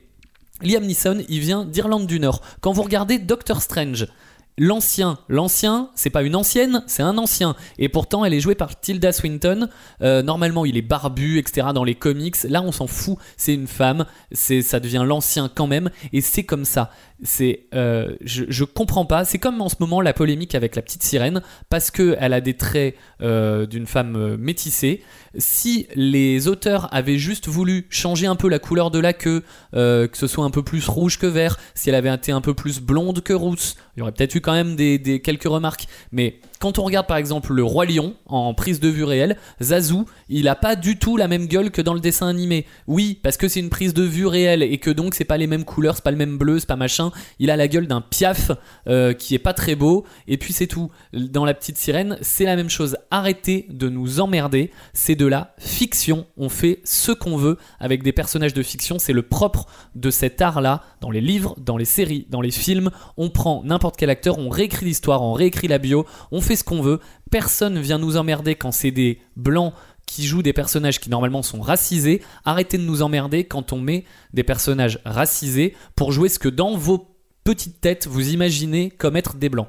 [0.61, 2.41] Liam Neeson, il vient d'Irlande du Nord.
[2.61, 4.07] Quand vous regardez Doctor Strange,
[4.59, 7.55] L'ancien, l'ancien, c'est pas une ancienne, c'est un ancien.
[7.79, 9.67] Et pourtant, elle est jouée par Tilda Swinton.
[10.03, 11.69] Euh, normalement, il est barbu, etc.
[11.73, 13.17] Dans les comics, là, on s'en fout.
[13.35, 16.91] C'est une femme, ça devient l'ancien quand même, et c'est comme ça.
[17.73, 19.25] Euh, je, je comprends pas.
[19.25, 22.41] C'est comme en ce moment la polémique avec la petite sirène, parce que elle a
[22.41, 25.01] des traits euh, d'une femme métissée.
[25.35, 29.41] Si les auteurs avaient juste voulu changer un peu la couleur de la queue,
[29.71, 32.53] que ce soit un peu plus rouge que vert, si elle avait été un peu
[32.53, 35.87] plus blonde que rousse, il y aurait peut-être eu quand même des, quelques remarques.
[36.11, 40.05] Mais quand on regarde par exemple le roi lion en prise de vue réelle, Zazu,
[40.29, 42.65] il a pas du tout la même gueule que dans le dessin animé.
[42.87, 45.47] Oui, parce que c'est une prise de vue réelle et que donc c'est pas les
[45.47, 47.11] mêmes couleurs, c'est pas le même bleu, c'est pas machin.
[47.37, 48.51] Il a la gueule d'un piaf
[48.87, 50.89] euh, qui est pas très beau et puis c'est tout.
[51.13, 52.97] Dans la petite sirène, c'est la même chose.
[53.11, 54.71] Arrêtez de nous emmerder.
[54.93, 56.25] C'est de la fiction.
[56.37, 58.97] On fait ce qu'on veut avec des personnages de fiction.
[58.97, 60.81] C'est le propre de cet art-là.
[61.01, 64.49] Dans les livres, dans les séries, dans les films, on prend n'importe quel acteur, on
[64.49, 66.99] réécrit l'histoire, on réécrit la bio, on fait ce qu'on veut.
[67.31, 69.73] Personne vient nous emmerder quand c'est des blancs
[70.05, 72.21] qui jouent des personnages qui normalement sont racisés.
[72.45, 76.75] Arrêtez de nous emmerder quand on met des personnages racisés pour jouer ce que dans
[76.75, 77.07] vos
[77.43, 79.67] petites têtes vous imaginez comme être des blancs.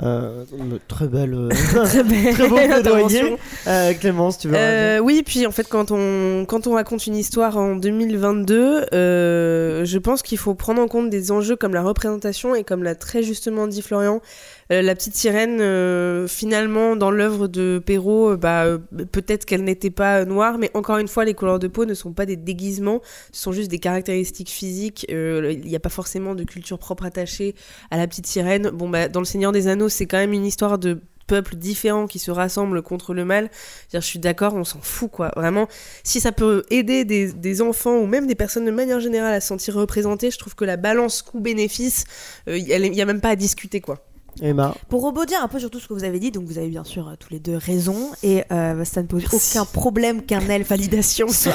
[0.00, 0.44] Euh,
[0.86, 1.34] très belle.
[1.34, 1.48] euh,
[1.84, 3.36] Très belle Très beau plaidoyer.
[3.66, 4.54] euh, Clémence, tu veux.
[4.56, 9.84] Euh, oui, puis en fait, quand on, quand on raconte une histoire en 2022, euh,
[9.84, 12.94] je pense qu'il faut prendre en compte des enjeux comme la représentation et comme l'a
[12.94, 14.20] très justement dit Florian,
[14.70, 18.78] la petite sirène, euh, finalement, dans l'œuvre de Perrault, euh, bah, euh,
[19.10, 22.12] peut-être qu'elle n'était pas noire, mais encore une fois, les couleurs de peau ne sont
[22.12, 23.00] pas des déguisements,
[23.32, 25.06] ce sont juste des caractéristiques physiques.
[25.10, 27.54] euh, Il n'y a pas forcément de culture propre attachée
[27.90, 28.70] à la petite sirène.
[28.70, 32.08] Bon, bah, dans Le Seigneur des Anneaux, c'est quand même une histoire de peuples différents
[32.08, 33.50] qui se rassemblent contre le mal.
[33.92, 35.30] Je suis d'accord, on s'en fout, quoi.
[35.36, 35.68] Vraiment,
[36.02, 39.48] si ça peut aider des, enfants ou même des personnes de manière générale à se
[39.48, 42.04] sentir représentées, je trouve que la balance coût-bénéfice,
[42.48, 44.07] euh, il n'y a même pas à discuter, quoi.
[44.42, 44.74] Emma.
[44.88, 46.84] Pour rebondir un peu sur tout ce que vous avez dit, donc vous avez bien
[46.84, 50.68] sûr euh, tous les deux raison et euh, ça ne pose aucun problème qu'un elfe
[50.68, 51.54] validation soit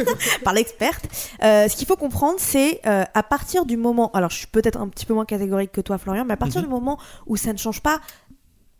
[0.44, 1.04] par l'experte.
[1.42, 4.88] Euh, ce qu'il faut comprendre, c'est à partir du moment, alors je suis peut-être un
[4.88, 6.66] petit peu moins catégorique que toi, Florian, mais à partir Mhm.
[6.66, 8.00] du moment où ça ne change pas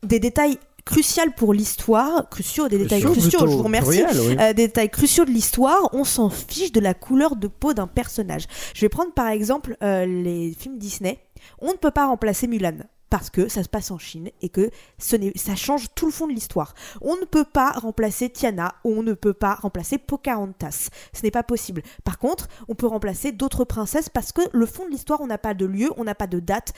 [0.03, 4.36] des détails cruciaux pour l'histoire, cruciaux, des détails Cruciaux, je vous remercie, oui.
[4.40, 7.86] euh, des détails cruciaux de l'histoire, on s'en fiche de la couleur de peau d'un
[7.86, 8.44] personnage.
[8.74, 11.18] Je vais prendre par exemple euh, les films Disney.
[11.61, 12.78] On ne peut pas remplacer Mulan
[13.11, 16.32] parce que ça se passe en Chine et que ça change tout le fond de
[16.32, 16.74] l'histoire.
[17.00, 20.90] On ne peut pas remplacer Tiana on ne peut pas remplacer Pocahontas.
[21.12, 21.82] Ce n'est pas possible.
[22.04, 25.38] Par contre, on peut remplacer d'autres princesses parce que le fond de l'histoire, on n'a
[25.38, 26.72] pas de lieu, on n'a pas de date,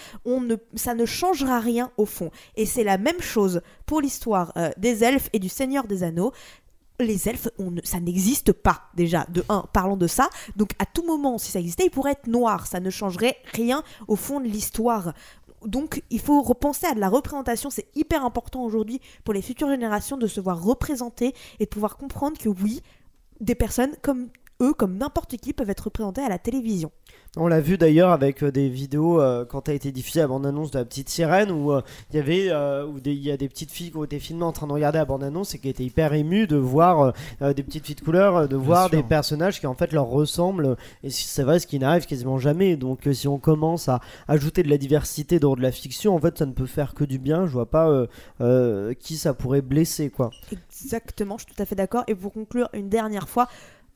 [0.75, 2.31] ça ne changera rien au fond.
[2.57, 6.33] Et c'est la même chose pour l'histoire euh, des elfes et du Seigneur des Anneaux
[7.03, 7.49] les elfes,
[7.85, 9.27] ça n'existe pas déjà.
[9.29, 10.31] De un, parlons de ça.
[10.57, 12.67] Donc à tout moment, si ça existait, il pourrait être noir.
[12.67, 15.13] Ça ne changerait rien au fond de l'histoire.
[15.67, 17.71] Donc il faut repenser à de la représentation.
[17.71, 21.97] C'est hyper important aujourd'hui pour les futures générations de se voir représenter et de pouvoir
[21.97, 22.83] comprendre que oui,
[23.41, 24.29] des personnes comme
[24.63, 26.91] eux, comme n'importe qui, peuvent être représentées à la télévision.
[27.37, 30.71] On l'a vu d'ailleurs avec euh, des vidéos euh, quand a été diffusée la bande-annonce
[30.71, 33.39] de la petite sirène où euh, il y avait euh, où des- il y a
[33.39, 35.71] des petites filles qui ont été filmées en train de regarder la bande-annonce et qui
[35.71, 38.99] étaient hyper émues de voir des petites filles de couleur, de voir sûr.
[38.99, 42.77] des personnages qui en fait leur ressemblent et c'est vrai ce qui n'arrive quasiment jamais.
[42.77, 46.21] Donc euh, si on commence à ajouter de la diversité dans de la fiction, en
[46.21, 47.47] fait ça ne peut faire que du bien.
[47.47, 48.07] Je vois pas euh,
[48.43, 50.31] euh, qui ça pourrait blesser quoi.
[50.53, 52.05] Exactement, je suis tout à fait d'accord.
[52.09, 53.49] Et pour conclure une dernière fois,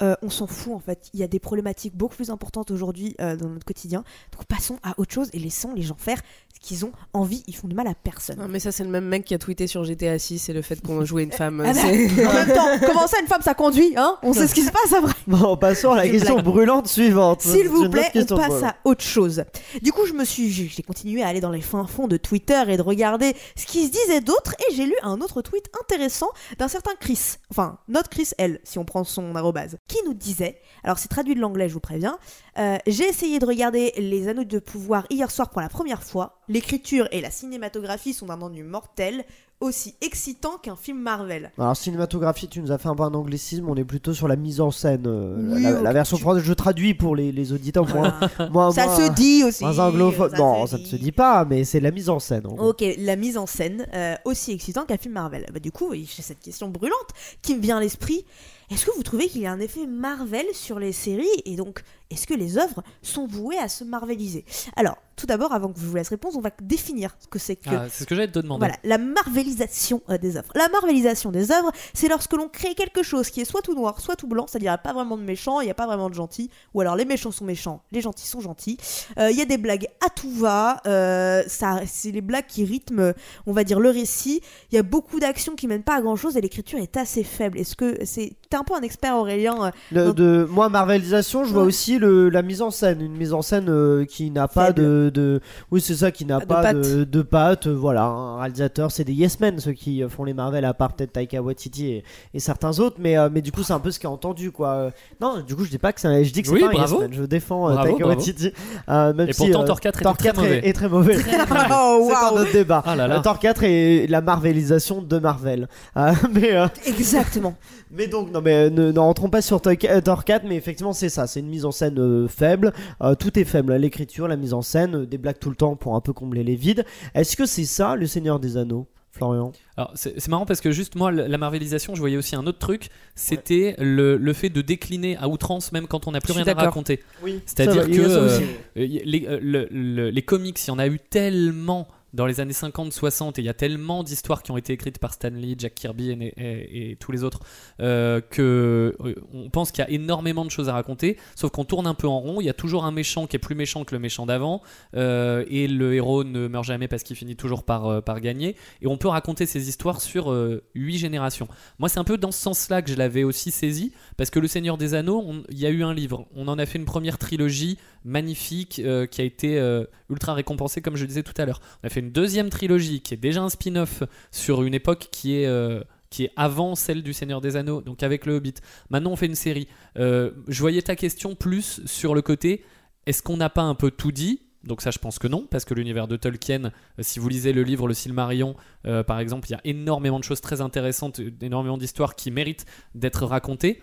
[0.02, 1.08] euh, on s'en fout en fait.
[1.14, 4.04] Il y a des problématiques beaucoup plus importantes aujourd'hui euh, dans notre quotidien.
[4.32, 6.18] Donc passons à autre chose et laissons les gens faire
[6.54, 7.42] ce qu'ils ont envie.
[7.46, 8.38] Ils font de mal à personne.
[8.38, 10.62] Non, mais ça, c'est le même mec qui a tweeté sur GTA 6 et le
[10.62, 11.62] fait qu'on jouait une femme.
[11.64, 14.18] Ah bah, c'est- en même temps, comment ça une femme ça conduit hein?
[14.22, 15.14] On sait ce qui se passe après.
[15.26, 16.44] Bon, passons à la question blague.
[16.46, 17.42] brûlante suivante.
[17.42, 18.62] S'il vous plaît, on passe brûlante.
[18.64, 19.44] à autre chose.
[19.82, 22.16] Du coup, je me suis, j'ai j'ai continué à aller dans les fins fonds de
[22.16, 25.66] Twitter et de regarder ce qui se disait d'autre, et j'ai lu un autre tweet
[25.80, 26.28] intéressant
[26.58, 30.58] d'un certain Chris, enfin notre Chris L, si on prend son arrobase, qui nous disait,
[30.82, 32.18] alors c'est traduit de l'anglais, je vous préviens,
[32.58, 36.40] euh, j'ai essayé de regarder les Anneaux de pouvoir hier soir pour la première fois.
[36.48, 39.24] L'écriture et la cinématographie sont d'un ennuis mortel,
[39.60, 41.50] aussi excitant qu'un film Marvel.
[41.56, 44.36] Alors cinématographie, tu nous as fait un peu un anglicisme, on est plutôt sur la
[44.36, 45.04] mise en scène.
[45.06, 47.86] euh, Oui, la, la ok, version tu- française, je traduis pour les, les auditeurs.
[48.74, 49.64] Ça se dit aussi.
[49.64, 50.30] moins anglophone.
[50.30, 52.46] ça non, se ça ne se dit pas, mais c'est la mise en scène.
[52.46, 52.70] en gros.
[52.70, 55.46] Ok, la mise en scène, euh, aussi excitant qu'un film Marvel.
[55.52, 57.08] Bah, du coup, oui, j'ai cette question brûlante
[57.40, 58.24] qui me vient à l'esprit.
[58.68, 61.82] Est-ce que vous trouvez qu'il y a un effet Marvel sur les séries et donc
[62.10, 64.44] est-ce que les œuvres sont vouées à se marveliser?
[64.76, 67.56] Alors, tout d'abord, avant que je vous laisse répondre, on va définir ce que c'est
[67.56, 68.58] que Ah, c'est ce que j'allais te demander.
[68.66, 70.50] voilà, la marvelisation euh, des œuvres.
[70.54, 74.00] La marvelisation des œuvres, c'est lorsque l'on crée quelque chose qui est soit tout noir,
[74.00, 75.86] soit tout blanc, c'est-à-dire il n'y a pas vraiment de méchants, il n'y a pas
[75.86, 78.76] vraiment de gentils, ou alors les méchants sont méchants, les gentils sont gentils.
[79.18, 82.64] Euh, Il y a des blagues à tout va, euh, ça, c'est les blagues qui
[82.64, 83.12] rythment,
[83.46, 84.42] on va dire, le récit.
[84.70, 87.58] Il y a beaucoup d'actions qui mènent pas à grand-chose et l'écriture est assez faible.
[87.58, 88.34] Est-ce que c'est...
[88.50, 89.66] T'es un peu un expert, Aurélien.
[89.66, 91.68] euh, Le- de, moi, Marvelisation, je vois Ouais.
[91.68, 93.00] aussi le, la mise en scène.
[93.00, 95.40] Une mise en scène euh, qui n'a pas de, de.
[95.70, 97.66] Oui, c'est ça, qui n'a De pas de, de pattes.
[97.66, 100.74] euh, Voilà, un réalisateur, c'est des Yes Men, ceux qui euh, font les Marvel, à
[100.74, 102.96] part peut-être Taika Waititi et, et certains autres.
[102.98, 104.90] Mais, euh, mais du coup, c'est un peu ce qui est entendu, quoi.
[105.20, 106.68] Non, du coup, je dis pas que c'est un- je dis que c'est Oui, pas
[106.68, 107.00] un bravo.
[107.00, 107.12] Yes Men.
[107.18, 108.08] Je défends Bravo, Taika bravo.
[108.20, 108.52] Waititi.
[108.88, 111.16] Euh, même Et si, pourtant, Thor 4 était Thor très 4 est- très mauvais.
[111.70, 112.82] Oh, c'est un autre débat.
[112.86, 113.20] Ah là là.
[113.20, 115.68] Thor 4 est la Marvelisation de Marvel.
[115.96, 117.54] Euh, mais, euh, Exactement.
[117.90, 119.72] mais donc, non, mais ne, ne rentrons pas sur Thor
[120.04, 121.26] Thor 4, mais effectivement, c'est ça.
[121.26, 122.72] C'est une mise en scène euh, faible.
[123.02, 123.74] Euh, tout est faible.
[123.76, 126.44] L'écriture, la mise en scène, euh, des blagues tout le temps pour un peu combler
[126.44, 126.84] les vides.
[127.14, 129.52] Est-ce que c'est ça, le Seigneur des Anneaux, Florian?
[129.76, 132.58] Alors, c'est c'est marrant parce que juste moi, la marvelisation, je voyais aussi un autre
[132.58, 136.46] truc, c'était le, le fait de décliner à outrance même quand on n'a plus rien
[136.46, 137.02] à raconter.
[137.22, 137.40] Oui.
[137.46, 138.42] C'est-à-dire que, ça aussi.
[138.76, 142.26] Euh, y- les, euh, le- le- les comics, il y en a eu tellement dans
[142.26, 145.30] les années 50-60 et il y a tellement d'histoires qui ont été écrites par Stan
[145.30, 147.40] Lee, Jack Kirby et, tous les autres
[147.80, 151.18] euh, que euh, on pense qu'il y a énormément de choses à raconter.
[151.34, 152.40] Sauf qu'on tourne un peu en rond.
[152.40, 154.62] Il y a toujours un méchant qui est plus méchant que le méchant d'avant
[154.94, 158.56] euh, et le héros ne meurt jamais parce qu'il finit toujours par, euh, par gagner.
[158.80, 160.34] Et on peut raconter ces histoires sur
[160.74, 161.48] huit générations.
[161.78, 164.48] Moi, c'est un peu dans ce sens-là que je l'avais aussi saisi parce que Le
[164.48, 166.26] Seigneur des Anneaux, il y a eu un livre.
[166.34, 170.80] On en a fait une première trilogie magnifique euh, qui a été euh, ultra récompensée,
[170.80, 171.60] comme je le disais tout à l'heure.
[171.82, 175.36] On a fait une deuxième trilogie qui est déjà un spin-off sur une époque qui
[175.36, 175.46] est.
[175.46, 178.54] euh, qui est avant celle du Seigneur des Anneaux, donc avec le Hobbit.
[178.90, 179.66] Maintenant, on fait une série.
[179.96, 182.64] Je voyais ta question plus sur le côté
[183.06, 184.40] est-ce qu'on n'a pas un peu tout dit?
[184.62, 187.64] Donc ça je pense que non, parce que l'univers de Tolkien, si vous lisez le
[187.64, 188.54] livre Le Silmarillion,
[188.84, 193.26] par exemple, il y a énormément de choses très intéressantes, énormément d'histoires qui méritent d'être
[193.26, 193.82] racontées.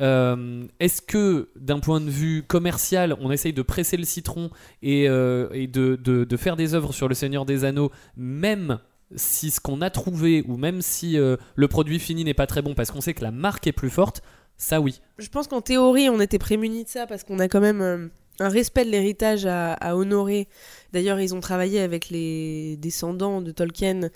[0.00, 4.50] Euh, est-ce que d'un point de vue commercial, on essaye de presser le citron
[4.82, 8.78] et, euh, de, faire des œuvres sur le Seigneur des Anneaux, même
[9.14, 12.62] si ce qu'on a trouvé ou même si euh, le produit fini n'est pas très
[12.62, 14.22] bon parce qu'on sait que la marque est plus forte,
[14.56, 15.00] ça oui.
[15.18, 18.48] Je pense qu'en théorie, on était prémunis de ça parce qu'on a quand même un
[18.48, 20.48] respect de l'héritage à honorer.
[20.94, 24.08] D'ailleurs, ils ont travaillé avec les descendants de Tolkien.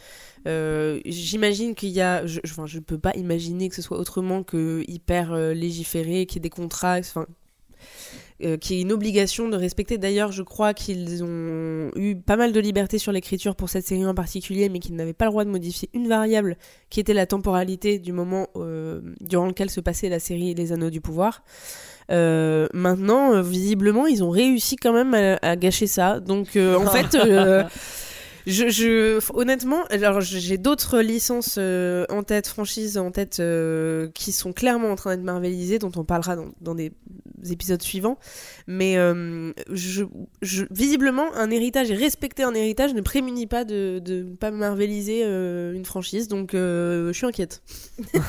[0.46, 2.24] Euh, J'imagine qu'il y a.
[2.26, 6.36] Je, enfin, je peux pas imaginer que ce soit autrement que hyper euh, légiféré, qu'il
[6.36, 6.98] y ait des contrats.
[6.98, 7.26] Enfin.
[8.44, 9.98] euh, qui est une obligation de respecter.
[9.98, 14.06] D'ailleurs, je crois qu'ils ont eu pas mal de liberté sur l'écriture pour cette série
[14.06, 16.56] en particulier, mais qu'ils n'avaient pas le droit de modifier une variable
[16.90, 20.90] qui était la temporalité du moment euh, durant lequel se passait la série Les Anneaux
[20.90, 21.42] du Pouvoir.
[22.10, 26.20] Euh, maintenant, euh, visiblement, ils ont réussi quand même à, à gâcher ça.
[26.20, 27.64] Donc, euh, en fait, euh,
[28.46, 34.32] je, je- honnêtement, alors j'ai d'autres licences euh, en tête, franchises en tête, euh, qui
[34.32, 36.92] sont clairement en train d'être marvelisées, dont on parlera dans, dans des
[37.50, 38.18] épisodes suivants.
[38.66, 40.04] Mais euh, je,
[40.42, 45.22] je- visiblement, un héritage et respecter un héritage ne prémunit pas de ne pas marveliser
[45.24, 46.28] euh, une franchise.
[46.28, 47.62] Donc, euh, je suis inquiète.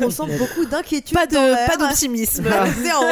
[0.00, 1.16] On sent beaucoup d'inquiétude.
[1.16, 2.44] Pas de- d'optimisme.
[2.82, 3.02] Zéro.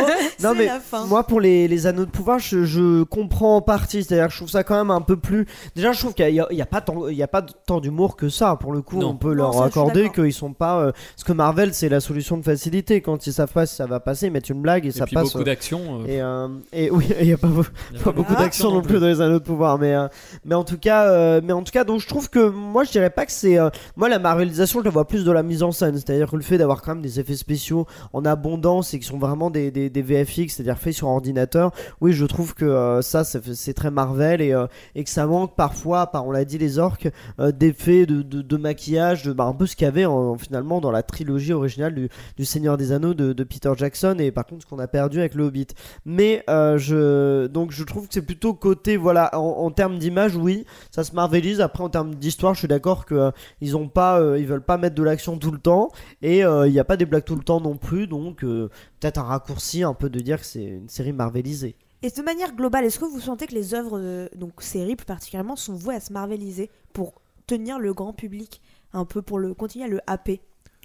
[0.42, 1.06] Non C'est mais la fin.
[1.06, 4.36] moi pour les, les anneaux de pouvoir je, je comprends en partie c'est-à-dire que je
[4.38, 6.66] trouve ça quand même un peu plus déjà je trouve qu'il n'y a, y a
[6.66, 9.10] pas tant il y a pas tant d'humour que ça pour le coup Non.
[9.10, 12.00] on peut Non, leur ça, accorder qu'ils sont pas euh, parce que Marvel c'est la
[12.00, 14.84] solution de facilité quand ils savent pas si ça va passer ils mettent une blague
[14.86, 16.02] et, Et ça puis passe beaucoup d'action.
[16.02, 18.34] euh, et, euh, et oui il y a pas, beau- il y a pas beaucoup
[18.36, 20.08] Ah, d'action non plus dans les anneaux de pouvoir mais euh,
[20.44, 23.10] mais en tout cas mais en tout cas donc je trouve que moi je dirais
[23.10, 23.58] pas que c'est
[23.96, 25.96] moi la marvelisation je la vois plus de la mise en scène.
[25.98, 28.98] C'est à dire que le fait d'avoir quand même des effets spéciaux en abondance et
[28.98, 32.24] qui sont vraiment des, des, des VFX c'est à dire faits sur ordinateur oui je
[32.26, 34.54] trouve que ça c'est très Marvel et,
[34.94, 37.08] et que ça manque parfois par on l'a dit les orques
[37.38, 40.80] d'effets de, de, de maquillage de bah, un peu ce qu'il y avait en- finalement
[40.80, 44.16] dans la trilogie originale du, du Seigneur des Anneaux de, de Peter Jackson.
[44.18, 45.68] Et par contre ce qu'on a perdu avec le Hobbit.
[46.04, 50.64] Mais euh, je donc je trouve que c'est plutôt côté voilà en, termes d'image oui
[50.90, 54.38] ça se marvelise après en termes d'histoire je suis d'accord que euh, ont pas euh,
[54.38, 55.90] ils veulent pas mettre de l'action tout le temps.
[56.22, 58.06] Et euh, il n'y a pas des blagues tout le temps non plus.
[58.06, 62.22] Donc peut-être un raccourci un peu de dire que c'est une série marvelisée Et de
[62.22, 65.96] manière globale, est-ce que vous sentez que les œuvres, donc séries plus particulièrement, sont vouées
[65.96, 67.14] à se marveliser pour
[67.46, 68.60] tenir le grand public
[68.92, 70.40] un peu, pour le continuer à le happer?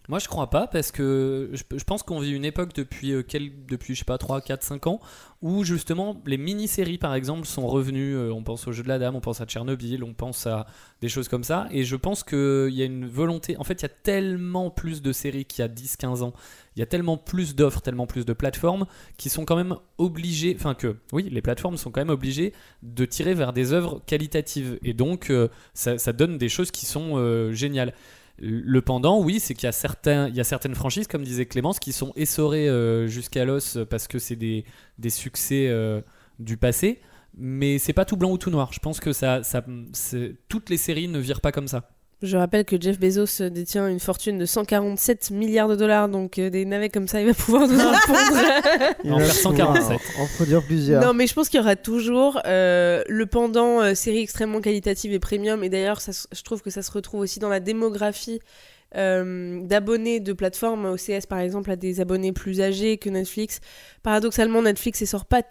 [0.09, 3.65] Moi, je crois pas parce que je, pense qu'on vit une époque depuis, euh, quel,
[3.65, 4.99] depuis je sais pas, 3, 4, 5 ans
[5.41, 8.15] où justement les mini-séries par exemple sont revenues.
[8.15, 10.65] euh, on pense au jeu de la dame, on pense à Tchernobyl, on pense à
[11.01, 11.67] des choses comme ça.
[11.71, 13.57] Et je pense qu'il y a une volonté.
[13.57, 16.33] En fait, il y a tellement plus de séries qu'il y a 10, 15 ans.
[16.75, 18.85] Il y a tellement plus d'offres, tellement plus de plateformes
[19.17, 20.55] qui sont quand même obligées.
[20.57, 22.53] Enfin, que oui, les plateformes sont quand même obligées
[22.83, 24.79] de tirer vers des œuvres qualitatives.
[24.83, 27.93] Et donc, euh, ça, ça donne des choses qui sont euh, géniales.
[28.37, 32.67] Le pendant, oui, c'est qu'il y a, certaines franchises, comme disait Clémence, qui sont essorées
[32.67, 34.65] euh, jusqu'à l'os parce que c'est des,
[35.09, 36.01] succès euh,
[36.39, 37.01] du passé.
[37.37, 38.71] Mais c'est pas tout blanc ou tout noir.
[38.73, 39.11] Je pense que
[40.47, 41.89] toutes les séries ne virent pas comme ça.
[42.21, 46.49] Je rappelle que Jeff Bezos détient une fortune de 147 milliards de dollars, donc euh,
[46.49, 49.15] des navets comme ça, il va pouvoir nous en pondre.
[49.15, 49.99] En faire 147.
[50.19, 53.93] en, produire plusieurs non, mais je pense qu'il y aura toujours euh, le pendant euh,
[53.95, 55.63] série extrêmement qualitative et premium.
[55.63, 58.39] Et d'ailleurs, je trouve que ça se retrouve aussi dans la démographie
[58.95, 60.85] euh, d'abonnés de plateformes.
[60.85, 63.59] OCS, par exemple, a des abonnés plus âgés que Netflix.
[64.03, 65.41] Paradoxalement, Netflix ne sort pas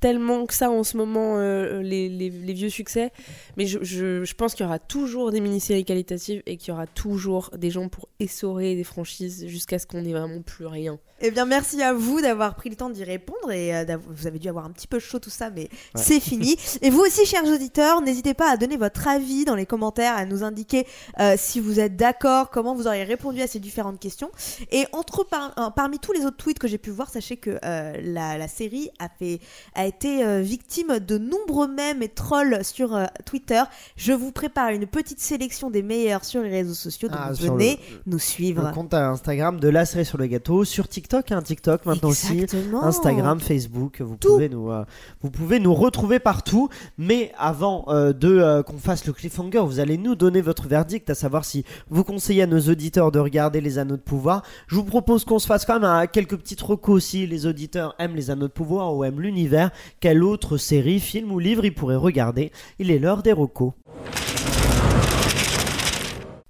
[0.00, 3.12] tellement que ça en ce moment, euh, les, les- les vieux succès.
[3.56, 6.72] Mais je, je- je pense qu'il y aura toujours des mini-séries qualitatives et qu'il y
[6.72, 10.98] aura toujours des gens pour essorer des franchises jusqu'à ce qu'on n'ait vraiment plus rien.
[11.20, 14.38] Eh bien, merci à vous d'avoir pris le temps d'y répondre et euh, vous avez
[14.38, 16.56] dû avoir un petit peu chaud tout ça, mais c'est fini.
[16.82, 20.26] Et vous aussi, chers auditeurs, n'hésitez pas à donner votre avis dans les commentaires, à
[20.26, 20.86] nous indiquer
[21.20, 24.30] euh, si vous êtes d'accord, comment vous auriez répondu à ces différentes questions.
[24.70, 27.58] Et entre par- euh, parmi tous les autres tweets que j'ai pu voir, sachez que
[27.64, 29.38] euh, la, la série a fait
[29.74, 33.62] a été euh, victime de nombreux mèmes et trolls sur euh, Twitter.
[33.96, 37.78] Je vous prépare une petite sélection des meilleurs sur les réseaux sociaux, donc Ah, venez
[37.90, 38.70] le- nous le suivre.
[38.72, 42.82] compte Instagram de la série sur le gâteau sur TikTok hein, TikTok maintenant aussi Exactement.
[42.84, 44.28] Instagram, Facebook, vous Tout.
[44.34, 44.84] pouvez nous euh,
[45.22, 46.68] vous pouvez nous retrouver partout.
[46.98, 51.10] Mais avant euh, de euh, qu'on fasse le cliffhanger, vous allez nous donner votre verdict,
[51.10, 54.42] à savoir si vous conseillez à nos auditeurs de regarder les Anneaux de pouvoir.
[54.66, 57.94] Je vous propose qu'on se fasse quand même un- quelques petites recos si les auditeurs
[57.98, 59.70] aiment les Anneaux de pouvoir ou aiment l'univers.
[60.00, 62.52] Quelle autre série, film ou livre ils pourraient regarder?
[62.78, 63.72] Il est l'heure des recos.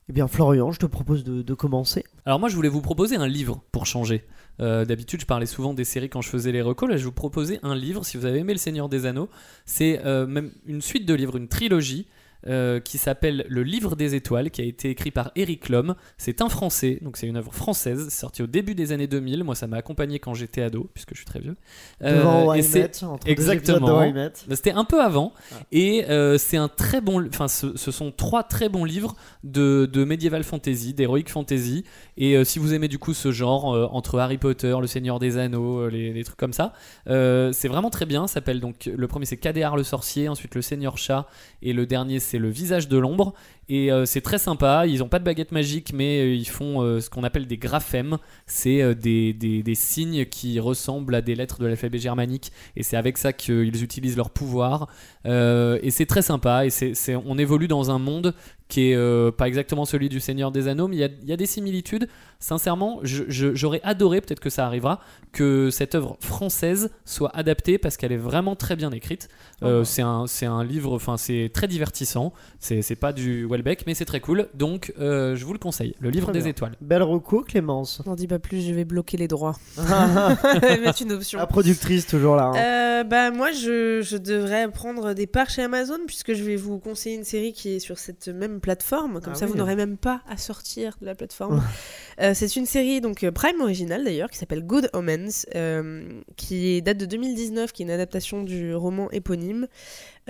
[0.09, 2.05] Eh bien Florian, je te propose de, commencer.
[2.27, 4.25] Alors moi je voulais vous proposer un livre pour changer.
[4.61, 7.13] Euh, D'habitude je parlais souvent des séries quand je faisais les recos, là je vous
[7.13, 9.31] proposer un livre si vous avez aimé Le Seigneur des Anneaux.
[9.65, 12.07] C'est euh, même une suite de livres, une trilogie
[12.47, 15.95] euh, qui s'appelle Le Livre des Étoiles, qui a été écrit par Eric Lhomme.
[16.19, 19.45] C'est un Français, donc c'est une œuvre française, c'est sorti au début des années 2000.
[19.45, 21.57] Moi, ça m'a accompagné quand j'étais ado, puisque je suis très vieux.
[22.03, 24.07] Euh, Devant et Met, entre exactement.
[24.07, 25.57] de bah, C'était un peu avant, Ah.
[25.73, 27.27] et euh, c'est un très bon.
[27.29, 31.85] Enfin, ce, ce sont trois très bons livres de, de medieval fantasy, d'heroic fantasy.
[32.17, 33.65] Et euh, si vous aimez du coup ce genre
[33.95, 36.73] entre Harry Potter, Le Seigneur des Anneaux, les, les trucs comme ça,
[37.07, 38.27] c'est vraiment très bien.
[38.27, 41.27] Ça s'appelle donc le premier c'est Cadéar le sorcier, ensuite le Seigneur chat,
[41.63, 43.35] et le dernier c'est le Visage de l'ombre.
[43.69, 44.87] Et euh, c'est très sympa.
[44.87, 47.57] Ils ont pas de baguette magique, mais euh, ils font euh, ce qu'on appelle des
[47.57, 48.19] graphèmes.
[48.47, 52.53] C'est des, des- des signes qui ressemblent à des lettres de l'alphabet germanique.
[52.77, 54.89] Et c'est avec ça qu'ils utilisent leur pouvoir.
[55.25, 56.67] Et c'est très sympa.
[56.67, 58.35] Et c'est, on évolue dans un monde
[58.69, 61.37] qui est pas exactement celui du Seigneur des Anneaux, mais il y a, y a
[61.37, 62.09] des similitudes.
[62.41, 65.01] Sincèrement, j'aurais adoré, peut-être que ça arrivera,
[65.33, 69.29] que cette œuvre française soit adaptée parce qu'elle est vraiment très bien écrite.
[69.63, 69.83] Ah.
[69.85, 72.33] c'est, un, c'est un livre, enfin, c'est très divertissant.
[72.59, 74.49] C'est, c'est pas du Welbeck, mais c'est très cool.
[74.55, 75.95] Donc, euh, je vous le conseille.
[76.01, 76.49] Le livre Très des bien.
[76.51, 76.75] étoiles.
[76.81, 78.05] Belle reco, Clémence.
[78.07, 79.57] N'en dis pas plus, je vais bloquer les droits.
[79.77, 81.39] La Mettre une option.
[81.47, 82.53] productrice, toujours là.
[82.55, 82.57] hein.
[82.57, 86.79] Euh, bah moi je, je devrais prendre des parts chez Amazon puisque je vais vous
[86.79, 89.53] conseiller une série qui est sur cette même plateforme comme Ah ça oui.
[89.53, 91.63] vous n'aurez même pas à sortir de la plateforme
[92.21, 96.05] Euh, c'est une série donc Prime originale d'ailleurs qui s'appelle Good Omens euh,
[96.37, 99.67] qui date de 2019 qui est une adaptation du roman éponyme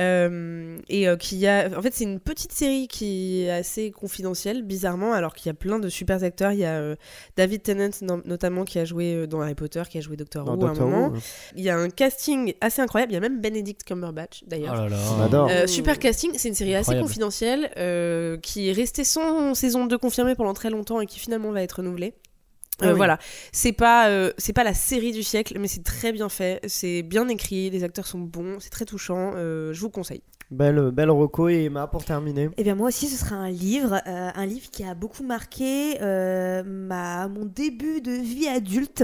[0.01, 4.63] euh, et euh, qui a en fait c'est une petite série qui est assez confidentielle
[4.63, 6.97] bizarrement alors qu'il y a plein de super acteurs il y a euh,
[7.37, 10.51] David Tennant no- notamment qui a joué dans Harry Potter qui a joué Doctor Who
[10.67, 11.19] à un moment Who,
[11.57, 13.13] il y a un casting assez incroyable.
[13.13, 14.75] Il y a même Benedict Cumberbatch d'ailleurs.
[15.47, 15.49] Oh.
[15.49, 19.97] Euh, super casting, c'est une série assez confidentielle euh, qui est restée sans saison 2
[19.99, 22.15] confirmée pendant très longtemps et qui finalement va être renouvelée.
[22.81, 22.97] Ah Euh, oui.
[22.97, 23.19] Voilà,
[23.53, 27.03] c'est pas euh, c'est pas la série du siècle, mais c'est très bien fait, c'est
[27.03, 29.33] bien écrit, les acteurs sont bons, c'est très touchant.
[29.37, 30.23] euh, je vous conseille.
[30.55, 32.49] Belle, reco et Emma pour terminer.
[32.57, 35.99] Eh bien moi aussi ce sera un livre, euh, un livre qui a beaucoup marqué
[36.01, 39.03] euh, ma, mon début de vie adulte.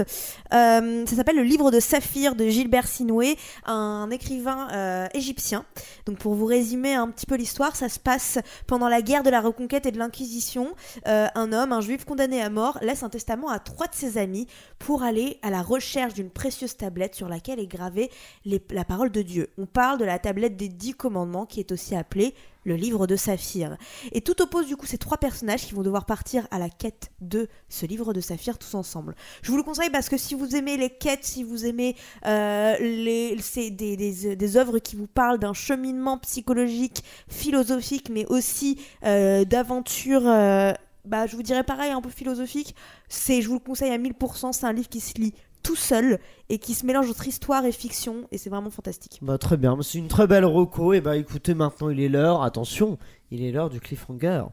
[0.53, 4.67] Euh, ça s'appelle le livre de Saphir de Gilbert Sinoué, un écrivain
[5.13, 5.65] égyptien.
[6.05, 9.29] Donc pour vous résumer un petit peu l'histoire, ça se passe pendant la guerre de
[9.29, 10.73] la reconquête et de l'inquisition.
[11.05, 14.47] Un homme, un juif condamné à mort, laisse un testament à trois de ses amis
[14.79, 18.09] pour aller à la recherche d'une précieuse tablette sur laquelle est gravée
[18.45, 19.49] les- la parole de Dieu.
[19.57, 22.33] On parle de la tablette des dix commandements qui est aussi appelée
[22.63, 23.77] le livre de Saphir.
[24.11, 27.11] Et tout oppose du coup ces trois personnages qui vont devoir partir à la quête
[27.19, 29.15] de ce livre de Saphir tous ensemble.
[29.41, 32.77] Je vous le conseille parce que si vous aimez les quêtes, si vous aimez euh,
[32.79, 33.37] les,
[33.71, 40.27] des, des, des œuvres qui vous parlent d'un cheminement psychologique, philosophique, mais aussi euh, d'aventure,
[40.27, 40.71] euh,
[41.05, 42.75] bah, je vous dirais pareil, un peu philosophique,
[43.09, 45.33] je vous le conseille à 1000%, c'est un livre qui se lit
[45.63, 49.19] tout seul et qui se mélange entre histoire et fiction et c'est vraiment fantastique.
[49.21, 50.93] Bah, très bien, c'est une très belle reco.
[50.93, 52.97] Et bah écoutez, maintenant il est l'heure, attention,
[53.31, 54.43] il est l'heure du cliffhanger.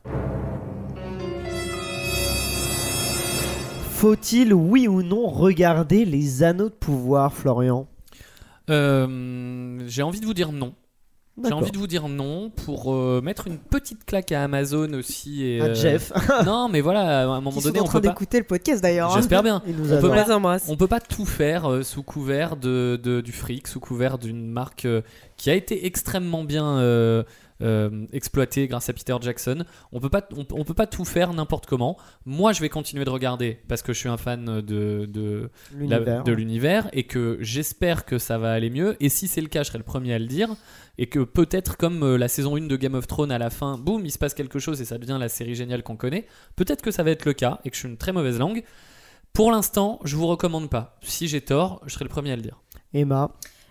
[3.91, 7.89] Faut-il, oui ou non, regarder les anneaux de pouvoir, Florian?
[8.71, 10.75] Euh, j'ai envie de vous dire non.
[11.47, 15.45] J'ai envie de vous dire non pour euh, mettre une petite claque à Amazon aussi.
[15.45, 16.13] Et, À euh, Jeff,
[16.47, 18.13] non, mais voilà, à un moment donné, sont en on train peut pas.
[18.15, 19.11] d'écouter le podcast d'ailleurs.
[19.13, 19.17] hein.
[19.17, 19.63] J'espère bien.
[19.67, 20.15] nous On peut adore.
[20.15, 20.65] pas- les embrasse.
[20.69, 24.51] On peut pas tout faire euh, sous couvert de, de- du fric, sous couvert d'une
[24.51, 25.03] marque euh,
[25.37, 27.23] qui a été extrêmement bien euh,
[27.63, 29.65] euh, exploitée grâce à Peter Jackson.
[29.93, 31.97] On peut pas, on, on peut pas tout faire n'importe comment.
[32.25, 35.79] Moi, je vais continuer de regarder parce que je suis un fan de, de, la-
[35.99, 36.25] L'univers.
[36.25, 38.97] de l'univers et que j'espère que ça va aller mieux.
[39.01, 40.49] Et si c'est le cas, je serai le premier à le dire.
[41.01, 43.79] Et que peut-être comme euh, la saison 1 de Game of Thrones à la fin,
[43.79, 46.27] boum, il se passe quelque chose et ça devient la série géniale qu'on connaît.
[46.57, 48.65] Peut-être que ça va être le cas et que je suis une très mauvaise langue.
[49.33, 50.99] Pour l'instant, je vous recommande pas.
[51.03, 52.61] Si j'ai tort, je serai le premier à le dire.
[52.95, 53.31] Emma,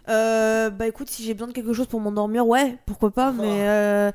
[0.09, 3.67] Euh, bah écoute, si j'ai besoin de quelque chose pour m'endormir, ouais, pourquoi pas, mais
[3.67, 4.11] euh,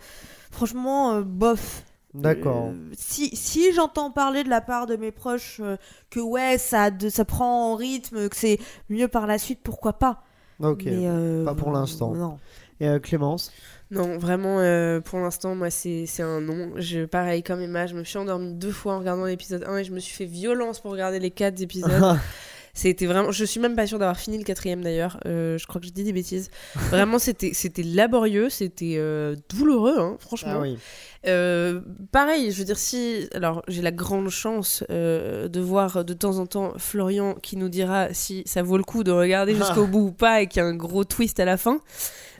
[0.51, 1.85] franchement, euh, bof.
[2.15, 2.71] d'accord.
[2.71, 5.77] Euh, si si j'entends parler de la part de mes proches euh,
[6.11, 9.95] que ouais, ça, de, ça prend en rythme, que c'est mieux par la suite, pourquoi
[9.95, 10.23] pas.
[10.61, 10.85] ok.
[10.85, 12.15] Mais, euh, pas pour l'instant.
[12.15, 12.41] Non.
[12.81, 13.53] Et euh, Clémence?
[13.91, 16.73] Non, vraiment, euh, pour l'instant, moi, c'est c'est un non.
[16.77, 19.85] Je, pareil, comme Emma, je me suis endormie deux fois en regardant l'épisode 1 et
[19.85, 21.91] je me suis fait violence pour regarder les quatre épisodes.
[22.75, 23.31] C'était vraiment.
[23.33, 25.21] Je suis même pas sûre d'avoir fini le quatrième d'ailleurs.
[25.27, 26.51] Euh, je crois que je dis des bêtises.
[26.91, 30.55] Vraiment, c'était c'était laborieux, c'était euh, douloureux, hein, franchement.
[30.57, 30.79] Ah oui.
[31.27, 31.81] Euh,
[32.13, 33.29] pareil, je veux dire, si.
[33.35, 37.69] Alors, j'ai la grande chance euh, de voir de temps en temps Florian qui nous
[37.69, 40.65] dira si ça vaut le coup de regarder jusqu'au bout ou pas et qu'il y
[40.65, 41.81] a un gros twist à la fin.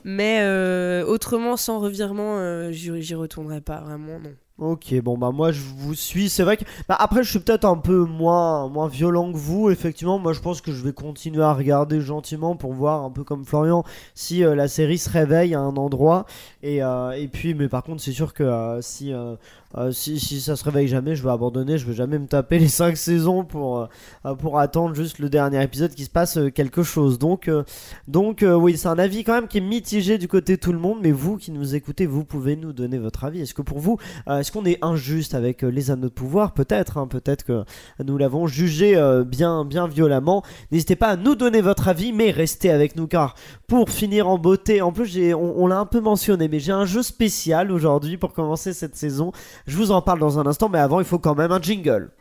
[0.03, 4.33] Mais euh, autrement, sans revirement, euh, j'y j'y retournerai pas, vraiment, non.
[4.59, 6.29] Ok, bon bah moi je vous suis.
[6.29, 9.71] C'est vrai que bah, après je suis peut-être un peu moins moins violent que vous.
[9.71, 13.23] Effectivement, moi je pense que je vais continuer à regarder gentiment pour voir un peu
[13.23, 13.83] comme Florian
[14.13, 16.27] si euh, la série se réveille à un endroit.
[16.65, 19.35] Et, euh, et puis, mais par contre c'est sûr que euh, si, euh,
[19.91, 21.77] si si ça se réveille jamais, je vais abandonner.
[21.77, 23.89] Je vais jamais me taper les 5 saisons pour
[24.39, 27.19] pour attendre juste le dernier épisode qui se passe quelque chose.
[27.19, 27.51] Donc
[28.07, 30.79] donc oui, c'est un avis quand même qui est mitigé du côté de tout le
[30.79, 30.99] monde.
[31.01, 33.41] Mais vous qui nous écoutez, vous pouvez nous donner votre avis.
[33.41, 33.97] Est-ce que pour vous
[34.29, 36.53] Est-ce qu'on est injuste avec les anneaux de pouvoir?
[36.53, 37.65] Peut-être, hein, peut-être que
[38.01, 38.95] nous l'avons jugé
[39.27, 40.43] bien, bien violemment.
[40.71, 43.35] N'hésitez pas à nous donner votre avis, mais restez avec nous car
[43.67, 46.85] pour finir en beauté, en plus on, on l'a un peu mentionné, mais j'ai un
[46.85, 49.31] jeu spécial aujourd'hui pour commencer cette saison.
[49.65, 52.11] Je vous en parle dans un instant, mais avant il faut quand même un jingle.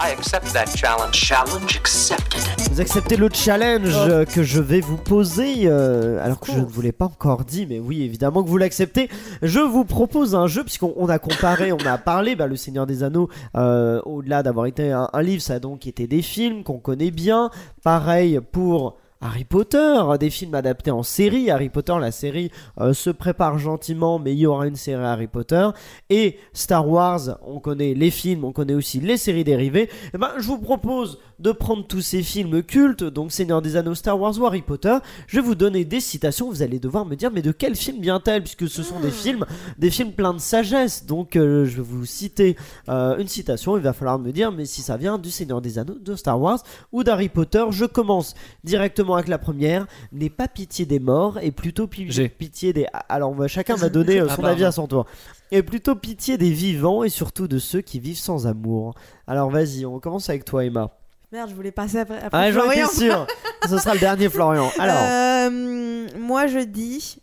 [0.00, 1.16] I accept that challenge.
[1.16, 2.70] Challenge accepted.
[2.70, 6.64] Vous acceptez le challenge euh, que je vais vous poser, euh, alors que je ne
[6.64, 9.10] vous l'ai pas encore dit, mais oui, évidemment que vous l'acceptez.
[9.42, 12.86] Je vous propose un jeu, puisqu'on on a comparé, on a parlé, bah, Le Seigneur
[12.86, 16.62] des Anneaux, euh, au-delà d'avoir été un, un livre, ça a donc été des films
[16.62, 17.50] qu'on connaît bien.
[17.82, 18.96] Pareil pour...
[19.24, 21.48] Harry Potter, des films adaptés en série.
[21.48, 22.50] Harry Potter, la série
[22.80, 25.68] euh, se prépare gentiment, mais il y aura une série Harry Potter.
[26.10, 29.88] Et Star Wars, on connaît les films, on connaît aussi les séries dérivées.
[30.12, 33.94] Et ben, je vous propose de prendre tous ces films cultes, donc Seigneur des Anneaux,
[33.94, 34.96] Star Wars ou Harry Potter.
[35.28, 36.48] Je vais vous donner des citations.
[36.48, 39.46] Vous allez devoir me dire, mais de quel film vient-elle Puisque ce sont des films,
[39.78, 41.06] des films pleins de sagesse.
[41.06, 42.56] Donc, euh, je vais vous citer
[42.88, 43.76] euh, une citation.
[43.76, 46.40] Il va falloir me dire, mais si ça vient du Seigneur des Anneaux, de Star
[46.40, 46.58] Wars
[46.90, 47.64] ou d'Harry Potter.
[47.70, 49.86] Je commence directement avec la première.
[50.12, 52.06] N'aie pas pitié des morts et plutôt pi-
[52.38, 52.86] pitié des.
[53.08, 55.06] Alors, on va- chacun va donner euh, Ah, son avis à son tour.
[55.50, 58.94] Et plutôt pitié des vivants et surtout de ceux qui vivent sans amour.
[59.26, 60.90] Alors, vas-y, on commence avec toi, Emma.
[61.30, 62.18] Merde, je voulais passer après.
[62.22, 63.26] après Ah, j'en étais sûr.
[63.68, 64.68] Ce sera le dernier Florian.
[64.78, 67.18] Alors, Euh, moi je dis.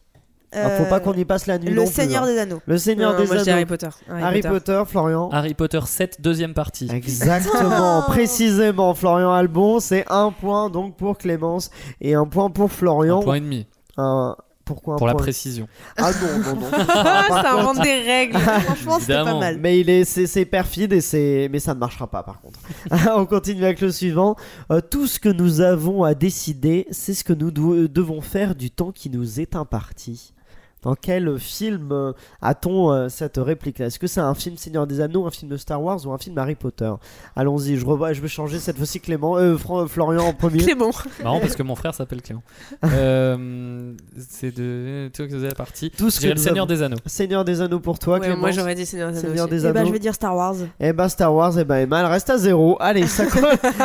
[0.52, 1.70] Ah, faut euh, pas qu'on y passe la nuit.
[1.70, 2.28] Le non Seigneur hein.
[2.28, 2.62] des Anneaux.
[2.66, 3.50] Le Seigneur Non, des moi, Anneaux.
[3.52, 3.90] Harry Potter.
[4.10, 5.30] Harry Potter, Florian.
[5.32, 6.90] Harry Potter 7, deuxième partie.
[6.92, 11.70] Exactement, précisément, Florian Albon, c'est un point donc pour Clémence
[12.02, 13.20] et un point pour Florian.
[13.22, 14.36] Un point et demi, Un-
[14.66, 15.68] Pourquoi un pour la précision.
[15.98, 16.68] Ah non, non, non.
[16.90, 18.38] Ah, ça contre- invente des règles.
[18.40, 19.58] Franchement, c'était pas mal.
[19.60, 22.60] Mais il est, c'est, c'est perfide et c'est, mais ça ne marchera pas par contre.
[23.16, 24.36] On continue avec le suivant.
[24.72, 28.54] Euh, tout ce que nous avons à décider, c'est ce que nous do- devons faire
[28.56, 30.34] du temps qui nous est imparti.
[30.82, 33.88] Dans quel film euh, a-t-on euh, cette réplique-là?
[33.88, 36.18] Est-ce que c'est un film Seigneur des Anneaux, un film de Star Wars ou un
[36.18, 36.92] film Harry Potter?
[37.36, 40.60] Allons-y, je, revois, je vais changer cette fois-ci Clément, euh, Fran- Florian en premier.
[40.64, 40.92] Clément.
[41.24, 42.44] Marrant parce que mon frère s'appelle Clément.
[42.86, 43.94] Euh,
[44.30, 45.10] c'est de.
[45.14, 45.92] Tu vois que c'est la partie.
[45.92, 46.98] Tout ce que le Seigneur des Anneaux.
[47.06, 48.38] Seigneur des Anneaux pour toi, Ouais, Clément.
[48.40, 49.28] moi j'aurais dit Seigneur des Anneaux.
[49.30, 49.88] Seigneur des Eh ben, Anneaux.
[49.88, 50.56] je vais dire Star Wars.
[50.80, 52.78] Eh ben Star Wars, eh ben Emma, elle reste à zéro.
[52.80, 53.44] Allez, ça compte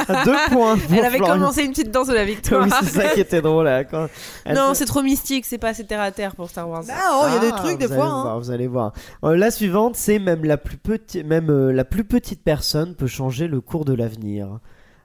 [0.08, 0.76] à deux points.
[0.78, 1.34] pour Elle avait Florian.
[1.34, 2.64] commencé une petite danse de la victoire.
[2.64, 3.64] Oui, c'est ça qui était drôle.
[3.64, 4.08] là, quand-
[4.44, 6.83] Elle non, c'est trop mystique, c'est pas assez terre à terre pour Star Wars.
[6.90, 8.04] Ah, oh, il y a des Ah, trucs des fois.
[8.06, 8.22] hein.
[8.22, 8.92] voir, vous allez voir.
[9.24, 13.06] Euh, la suivante, c'est même la plus petite, même euh, la plus petite personne peut
[13.06, 14.58] changer le cours de l'avenir.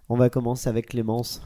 [0.10, 1.42] On va commencer avec Clémence.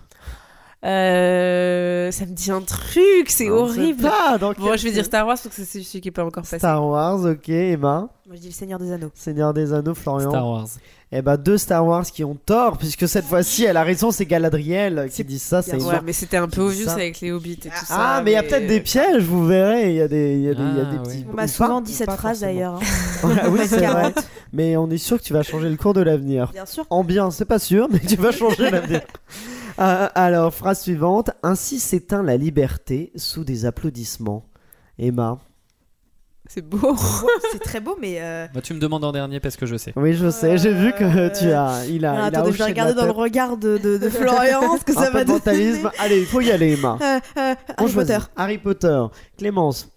[0.84, 4.02] Euh, ça me dit un truc, c'est horrible.
[4.04, 5.06] pas dans Bon, je vais dire.
[5.06, 6.58] Star Wars parce que c'est celui qui est pas encore passé.
[6.60, 8.10] Star Wars, ok, Emma.
[8.28, 9.12] Moi je dis le Seigneur des Anneaux.
[9.14, 10.30] Seigneur des Anneaux, Florian.
[10.30, 10.68] Star Wars.
[11.16, 14.26] Eh ben deux Star Wars qui ont tort, puisque cette fois-ci, elle a raison, c'est
[14.26, 15.62] Galadriel qui dit ça.
[15.62, 17.96] C'est Ouais, mais c'était un peu obvious ça avec les hobbits et tout ça.
[18.18, 19.92] Ah, mais il y a peut-être des pièges, vous verrez.
[19.92, 21.18] Il y a des, il y a des, il y a des Ah, petits.
[21.20, 21.26] oui.
[21.32, 22.80] On m'a ou souvent pas, dit cette phrase d'ailleurs.
[23.24, 23.30] hein.
[23.52, 24.12] Oui, c'est vrai.
[24.52, 26.50] Mais on est sûr que tu vas changer le cours de l'avenir.
[26.52, 26.86] Bien sûr.
[26.90, 29.02] En bien, c'est pas sûr, mais tu vas changer l'avenir.
[29.80, 31.32] Euh, alors, phrase suivante.
[31.44, 34.46] Ainsi s'éteint la liberté sous des applaudissements.
[35.00, 35.40] Emma.
[36.48, 36.96] C'est beau.
[37.52, 38.18] C'est très beau, mais.
[38.20, 39.94] euh, Bah, tu me demandes en dernier parce que je sais.
[39.96, 41.86] Oui, je sais, j'ai vu que Euh, tu as.
[41.88, 42.12] Il a.
[42.12, 44.10] alors, il a attendez, je hoché vais de regarder dans le regard de, de, de
[44.10, 45.84] Florian ce que Un ça peu va de mentalisme.
[45.84, 45.96] donner.
[46.00, 46.98] Allez, il faut y aller, Emma.
[47.02, 47.96] Euh, euh, Harry choisit.
[48.18, 48.26] Potter.
[48.36, 49.04] Harry Potter.
[49.38, 49.90] Clémence.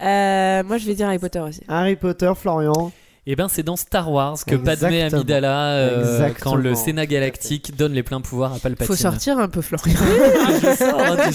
[0.00, 1.62] Euh, moi, je vais dire Harry Potter aussi.
[1.68, 2.92] Harry Potter, Florian.
[3.30, 5.02] Et ben c'est dans Star Wars que Padmé.
[5.02, 8.86] Amidala, euh, quand le Sénat galactique donne les pleins pouvoirs à Palpatine.
[8.86, 9.94] Faut sortir un peu, Florian.
[10.00, 11.30] Hein.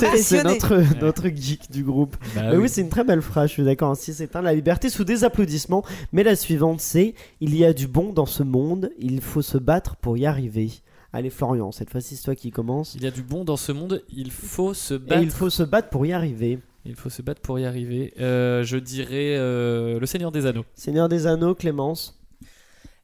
[0.00, 2.16] C'est- C'est notre, notre geek du groupe.
[2.34, 2.68] Bah oui, oui.
[2.68, 3.90] c'est une très belle phrase, je suis d'accord.
[3.92, 5.84] Ainsi s'éteint la liberté sous des applaudissements.
[6.12, 9.58] Mais la suivante, c'est Il y a du bon dans ce monde, il faut se
[9.58, 10.70] battre pour y arriver.
[11.12, 12.94] Allez, Florian, cette fois-ci, c'est toi qui commence.
[12.96, 15.22] Il y a du bon dans ce monde, il faut se Et battre.
[15.22, 16.58] il faut se battre pour y arriver.
[16.84, 18.14] Il faut se battre pour y arriver.
[18.20, 20.64] Euh, je dirais euh, le Seigneur des Anneaux.
[20.74, 22.18] Seigneur des Anneaux, Clémence,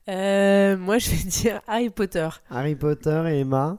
[0.08, 2.28] Euh, moi, je vais dire Harry Potter.
[2.50, 3.78] Harry Potter et Emma.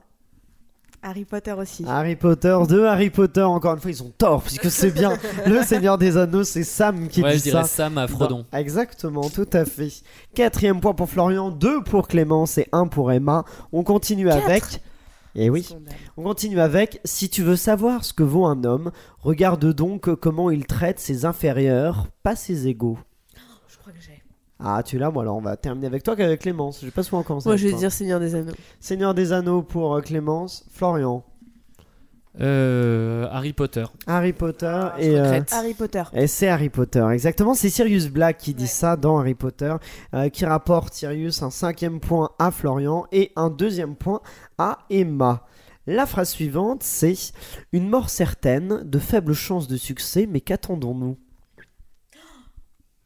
[1.02, 1.84] Harry Potter aussi.
[1.86, 5.16] Harry Potter, deux Harry Potter, encore une fois, ils ont tort, puisque c'est bien.
[5.46, 7.68] le Seigneur des Anneaux, c'est Sam qui ouais, dit je dirais ça.
[7.68, 8.38] Sam à Frodon.
[8.38, 9.92] Non, exactement, tout à fait.
[10.34, 13.44] Quatrième point pour Florian, deux pour Clémence et un pour Emma.
[13.72, 14.80] On continue avec.
[15.36, 15.62] Et oui.
[15.62, 15.94] Scandale.
[16.16, 20.50] On continue avec Si tu veux savoir ce que vaut un homme, regarde donc comment
[20.50, 22.98] il traite ses inférieurs, pas ses égaux.
[23.68, 24.22] Je crois que j'ai.
[24.58, 26.80] Ah, tu l'as, moi alors on va terminer avec toi qu'avec Clémence.
[26.82, 27.48] J'ai pas souvent commencé.
[27.48, 28.54] Moi, je vais dire Seigneur des Anneaux.
[28.80, 30.64] Seigneur des Anneaux pour euh, Clémence.
[30.70, 31.22] Florian.
[32.40, 33.84] Euh, Harry Potter.
[34.06, 35.18] Harry Potter Ah, et.
[35.18, 35.40] euh.
[35.52, 36.02] Harry Potter.
[36.12, 37.54] Et c'est Harry Potter, exactement.
[37.54, 38.68] C'est Sirius Black qui dit Ouais.
[38.68, 39.74] ça dans Harry Potter,
[40.14, 44.20] euh, qui rapporte Sirius un cinquième point à Florian et un deuxième point
[44.58, 45.46] à Emma.
[45.86, 47.14] La phrase suivante, c'est
[47.72, 51.16] Une mort certaine, de faibles chances de succès, mais qu'attendons-nous?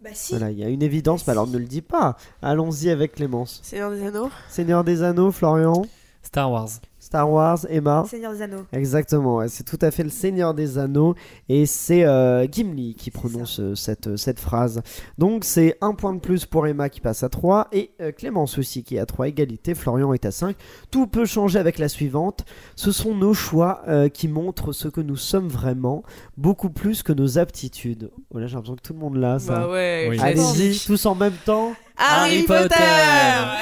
[0.03, 0.33] Bah si.
[0.33, 2.17] Voilà, il y a une évidence, mais alors ne le dis pas.
[2.41, 3.61] Allons-y avec Clémence.
[3.63, 4.31] Seigneur des Anneaux.
[4.49, 5.83] Seigneur des Anneaux, Florian?
[6.23, 6.69] Star Wars.
[7.11, 8.05] Star Wars, Emma.
[8.09, 8.65] Seigneur des Anneaux.
[8.73, 11.17] Exactement, ouais, c'est tout à fait le Seigneur des Anneaux
[11.49, 14.81] et c'est euh, Gimli qui prononce euh, cette, euh, cette phrase.
[15.19, 18.59] Donc c'est un point de plus pour Emma qui passe à 3 et euh, Clémence
[18.59, 20.55] aussi qui est à 3 égalité, Florian est à 5.
[20.93, 22.45] Tout peut changer avec la suivante.
[22.77, 26.05] Ce sont nos choix euh, qui montrent ce que nous sommes vraiment,
[26.37, 28.13] beaucoup plus que nos aptitudes.
[28.31, 29.59] Voilà, j'ai l'impression que tout le monde l'a ça.
[29.59, 30.07] Bah ouais.
[30.11, 30.19] Oui.
[30.21, 31.73] Allez-y, tous en même temps.
[32.01, 32.75] Harry Potter.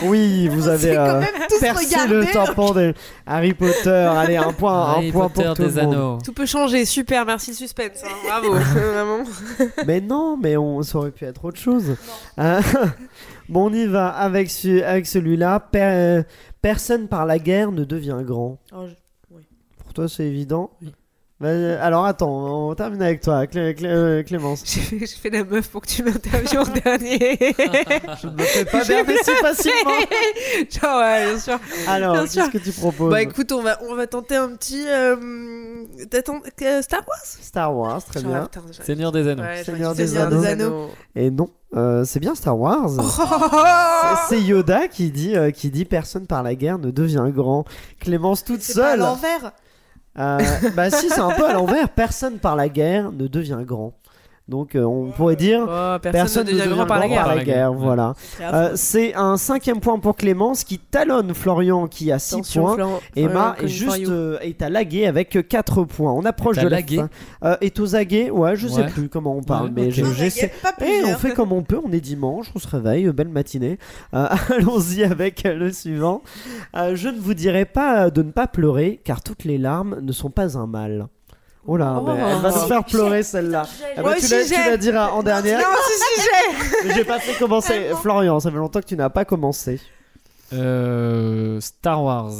[0.05, 1.21] Oui, vous avez euh,
[1.61, 2.15] percé regardé.
[2.15, 2.95] le tampon de
[3.27, 3.91] Harry Potter.
[3.91, 5.95] Allez, un point, Harry un point Potter pour tout des le monde.
[5.95, 6.19] Anneaux.
[6.25, 9.25] Tout peut changer, super, merci le suspense, hein, bravo, vraiment.
[9.87, 11.97] Mais non, mais on, ça aurait pu être autre chose.
[12.37, 12.61] Hein
[13.49, 15.61] bon, on y va avec, ce- avec celui-là.
[15.61, 16.23] Per-
[16.63, 18.59] personne par la guerre ne devient grand.
[18.71, 20.93] Pour toi, c'est évident Oui.
[21.41, 24.65] Bah, alors attends, on termine avec toi, Clé- Clé- euh, Clémence.
[24.67, 27.39] J'ai fait, j'ai fait la meuf pour que tu m'interviewes en dernier.
[28.21, 29.91] Je ne me fais pas berner si facilement.
[30.69, 31.59] Genre, ouais, bien sûr.
[31.87, 34.85] Alors, qu'est-ce que tu proposes Bah écoute, on va, on va tenter un petit.
[34.89, 37.19] Euh, euh, Star Wars?
[37.23, 38.49] Star Wars, très Genre, bien.
[38.85, 39.43] Seigneur des Anneaux.
[39.45, 40.91] Ouais, Seigneur des Anneaux.
[41.15, 42.91] Et non, euh, c'est bien Star Wars.
[42.99, 43.03] Oh
[44.29, 47.65] C'est- C'est Yoda qui dit, euh, qui dit personne par la guerre ne devient grand.
[48.01, 48.99] Clémence toute C'est pas à seule.
[49.01, 49.53] l'envers.
[50.19, 50.39] Euh,
[50.75, 51.89] bah si, c'est un peu à l'envers.
[51.89, 53.93] Personne par la guerre ne devient grand.
[54.49, 57.25] Donc euh, on pourrait dire Oh, personne ne devient grand par la guerre.
[57.25, 57.79] Par la guerre, ouais.
[57.79, 58.15] Voilà.
[58.41, 63.01] Euh, c'est un cinquième point pour Clémence qui talonne Florian qui a 6 Attention, points.
[63.15, 66.13] Emma est juste euh, est à laguer avec 4 points.
[66.13, 67.11] On approche de la fin.
[67.45, 70.53] Euh, est aux aguets, ouais, je sais plus comment on parle, Ouais, mais j'essaie.
[70.63, 73.79] Pas Eh, on fait comme on peut, on est dimanche, on se réveille, belle matinée.
[74.15, 76.23] Euh, Allons-y avec le suivant.
[76.75, 80.13] Euh, je ne vous dirai pas de ne pas pleurer, car toutes les larmes ne
[80.13, 81.09] sont pas un mal.
[81.71, 82.03] Oh là, Oh.
[82.07, 83.67] mais elle va se faire pleurer celle-là.
[83.97, 85.59] Eh ben, tu la, tu la diras en dernière.
[85.61, 86.21] Non, si,
[86.89, 87.91] si, j'ai pas fait commencer.
[88.01, 89.79] Florian, ça fait longtemps que tu n'as pas commencé.
[90.55, 92.33] Euh, Star Wars.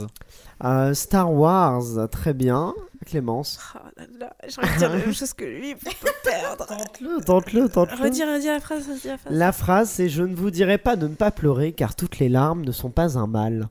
[0.65, 2.75] Euh, Star Wars, très bien.
[3.07, 3.59] Clémence.
[3.75, 6.67] Oh là là, j'ai envie de dire la même chose que lui pour pas perdre.
[6.69, 8.05] Tente-le, tente-le, tente-le.
[8.05, 9.33] Redire, redire la phrase, redire la phrase.
[9.39, 12.29] La phrase, c'est Je ne vous dirai pas de ne pas pleurer, car toutes les
[12.29, 13.69] larmes ne sont pas un mal.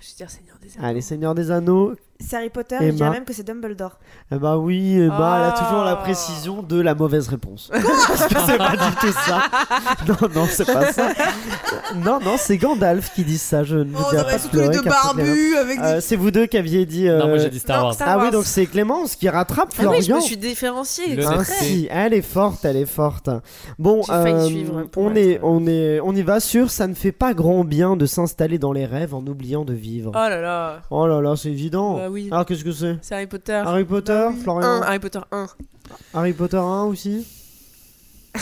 [0.00, 0.86] Je vais dire Seigneur des Anneaux.
[0.86, 1.94] Allez, Seigneur des Anneaux.
[2.20, 2.86] C'est Harry Potter, Emma.
[2.90, 3.98] je dirais même que c'est Dumbledore.
[4.30, 7.70] Eh bah oui, bah, elle a toujours la précision de la mauvaise réponse.
[7.72, 9.42] Parce que c'est pas du tout ça.
[10.06, 11.08] Non, non, c'est pas ça.
[11.96, 13.64] Non, non, c'est Gandalf qui dit ça.
[13.64, 15.12] Je ne vous dirai pas
[15.82, 17.08] Euh, c'est vous deux qui aviez dit.
[17.08, 17.96] euh, Non, moi j'ai dit Star non, Wars.
[18.00, 20.16] Ah oui, donc c'est Clémence qui rattrape Ah oui, je Florian.
[20.16, 21.24] me suis différenciée.
[21.24, 23.28] Ainsi, elle est forte, elle est forte.
[23.78, 26.70] Bon, euh, suivre on est, on est, on y va sur.
[26.70, 30.12] Ça ne fait pas grand bien de s'installer dans les rêves en oubliant de vivre.
[30.14, 30.82] Oh là là.
[30.90, 31.98] Oh là là, c'est évident.
[32.04, 32.28] Bah oui.
[32.30, 33.62] Alors qu'est-ce que c'est C'est Harry Potter.
[33.64, 34.68] Harry Potter, Florian.
[34.68, 35.46] 1, Harry Potter 1.
[36.12, 37.26] Harry Potter 1 aussi.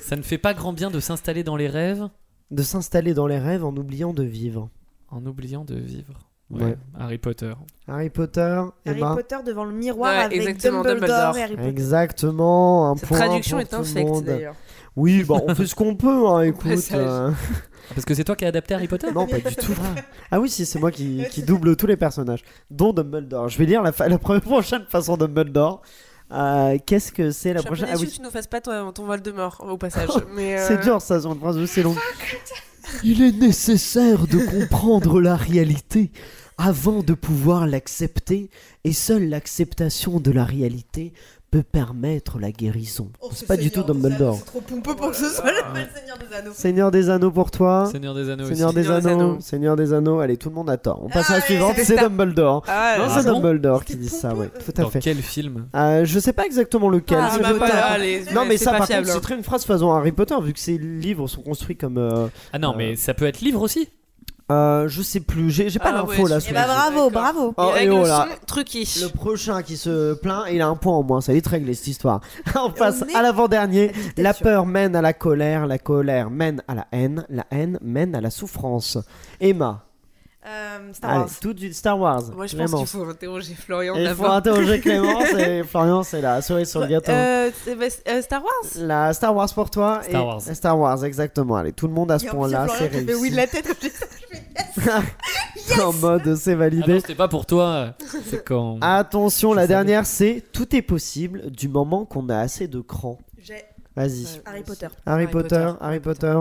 [0.00, 2.08] Ça ne fait pas grand bien de s'installer dans les rêves
[2.52, 4.68] De s'installer dans les rêves en oubliant de vivre.
[5.10, 6.14] en oubliant de vivre.
[6.50, 6.76] Ouais.
[6.98, 7.52] Harry Potter.
[7.88, 9.16] Harry Potter, Harry Emma.
[9.16, 11.36] Potter devant le miroir Ouais, avec exactement, Dumbledore, Dumbledore.
[11.38, 11.68] et Harry Potter.
[11.68, 14.54] Exactement, un Cette point traduction pour est infecte d'ailleurs.
[14.96, 16.88] Oui, bah on fait ce qu'on peut, hein, écoute.
[16.94, 17.32] euh.
[17.94, 19.72] Parce que c'est toi qui as adapté Harry Potter Non, pas du tout.
[20.30, 23.48] Ah oui, si, c'est moi qui, qui double tous les personnages, dont Dumbledore.
[23.48, 25.80] Je vais lire la, fa- la première- prochaine façon Dumbledore.
[26.30, 28.92] Euh, Qu'est-ce que c'est la Je prochaine Ah oui, que tu nous fasses pas ton,
[28.92, 30.10] ton vol de mort au passage.
[30.34, 31.96] mais euh, c'est dur ça, c'est aussi longue.
[33.04, 36.10] Il est nécessaire de comprendre la réalité
[36.58, 38.50] avant de pouvoir l'accepter,
[38.84, 41.12] et seule l'acceptation de la réalité
[41.50, 43.10] peut permettre la guérison.
[43.22, 44.36] Oh, c'est pas du tout Dumbledore.
[44.36, 46.50] C'est trop pompeux pour que ce soit le Seigneur des Anneaux.
[46.52, 47.88] Seigneur des Anneaux pour toi.
[47.90, 48.76] Seigneur des Anneaux Seigneur aussi.
[48.76, 49.36] des Seigneur des Anneaux.
[49.40, 51.00] Seigneur des Anneaux, allez, tout le monde a tort.
[51.02, 51.96] On passe à la ouais, suivante, c'est.
[51.96, 52.64] Dumbledore.
[52.68, 55.00] Ah, Non, c'est Dumbledore qui dit ça, ouais, tout à Dans fait.
[55.00, 57.18] quel film Euh, je sais pas exactement lequel.
[57.20, 59.64] Ah, c'est bah, bah, allez, non, mais ça, par fiable, contre, c'est très une phrase
[59.64, 61.96] faisant Harry Potter, vu que ces livres sont construits comme.
[61.98, 62.76] euh, Ah non, Euh.
[62.76, 63.88] mais ça peut être livre aussi.
[64.50, 66.38] Euh, je sais plus, j'ai j'ai pas Ah, l'info ouais, là.
[66.38, 67.10] je- bah bravo, D'accord.
[67.10, 67.54] bravo.
[67.56, 68.26] Oh, Les et règles oh là.
[68.30, 68.84] sont truquées.
[69.02, 71.74] Le prochain qui se plaint, il a un point en moins, ça va vite régler
[71.74, 72.20] cette histoire.
[72.54, 73.92] On passe est à l'avant-dernier.
[74.16, 78.14] la peur mène à la colère, la colère mène à la haine, la haine mène
[78.14, 78.98] à la souffrance.
[79.40, 79.84] Emma,
[80.48, 81.30] Euh, Star Allez, Wars.
[81.42, 82.22] tout suite, Star Wars.
[82.34, 82.90] Moi, je pense Clémence.
[82.90, 86.80] qu'il faut interroger Florian Et il faut interroger Clémence et Florian, c'est la cerise sur
[86.80, 87.10] le gâteau.
[87.12, 88.52] Euh, c'est- bah, euh, Star Wars
[88.86, 90.00] La Star Wars pour toi.
[90.02, 90.40] Star et- Wars.
[90.40, 91.56] Star Wars, exactement.
[91.56, 93.14] Allez, tout le monde à ce point-là, c'est réussi.
[93.20, 93.66] oui de la tête.
[95.76, 96.94] comme en mode, c'est Ah validé.
[96.94, 97.94] non, c'était pas pour toi.
[98.24, 98.78] C'est quand.
[98.80, 103.18] Attention, Je la dernière, c'est tout est possible du moment qu'on a assez de cran.
[103.38, 103.64] J'ai
[103.96, 104.26] Vas-y.
[104.46, 104.86] Harry Potter.
[105.06, 106.34] Harry, Harry Potter, Potter, Harry Harry Potter.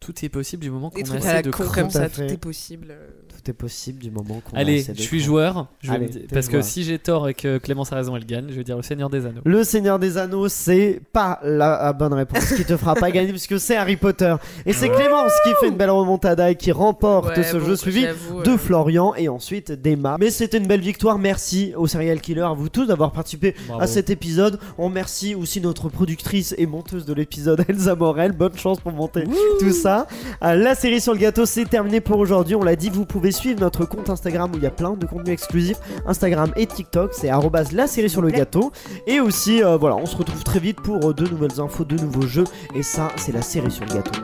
[0.00, 2.96] Tout est possible du moment qu'on a assez la de comme Tout tout est possible.
[3.42, 5.68] Tout est possible du moment qu'on Allez, je suis joueur.
[5.80, 8.46] Je Allez, me Parce que si j'ai tort et que Clémence a raison, elle gagne.
[8.50, 9.40] Je vais dire le Seigneur des Anneaux.
[9.44, 13.58] Le Seigneur des Anneaux, c'est pas la bonne réponse qui te fera pas gagner puisque
[13.58, 14.34] c'est Harry Potter.
[14.66, 17.76] Et c'est Clémence qui fait une belle remontada et qui remporte Ouais, ce bon, jeu
[17.76, 20.16] suivi de euh, Florian et ensuite d'Emma.
[20.20, 21.18] Mais c'était une belle victoire.
[21.18, 23.82] Merci aux Serial Killer, à vous tous d'avoir participé Bravo.
[23.82, 24.58] à cet épisode.
[24.76, 28.32] On remercie aussi notre productrice et monteuse de l'épisode, Elsa Morel.
[28.32, 29.24] Bonne chance pour monter
[29.60, 30.06] tout ça.
[30.42, 32.54] Euh, La série sur le gâteau, c'est terminé pour aujourd'hui.
[32.54, 35.06] On l'a dit, vous pouvez suivre notre compte Instagram où il y a plein de
[35.06, 35.78] contenus exclusifs.
[36.06, 38.72] Instagram et TikTok, c'est arrobase la série sur le gâteau.
[39.06, 41.96] Et aussi, euh, voilà, on se retrouve très vite pour euh, de nouvelles infos, de
[41.96, 42.44] nouveaux jeux.
[42.74, 44.20] Et ça, c'est la série sur le gâteau.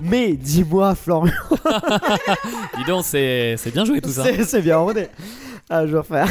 [0.00, 1.32] Mais dis-moi, Florian,
[2.76, 4.24] Dis donc, c'est c'est bien joué tout ça.
[4.44, 5.08] c'est bien rodé.
[5.68, 6.28] Ah, je vais refaire.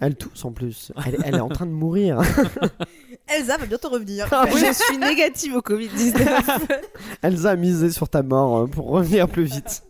[0.00, 0.92] Elle tousse en plus.
[1.06, 2.20] Elle, elle est en train de mourir.
[3.28, 4.26] Elsa va bientôt revenir.
[4.30, 4.60] Ah oui.
[4.66, 6.80] Je suis négative au Covid-19.
[7.22, 9.82] Elsa a misé sur ta mort euh, pour revenir plus vite.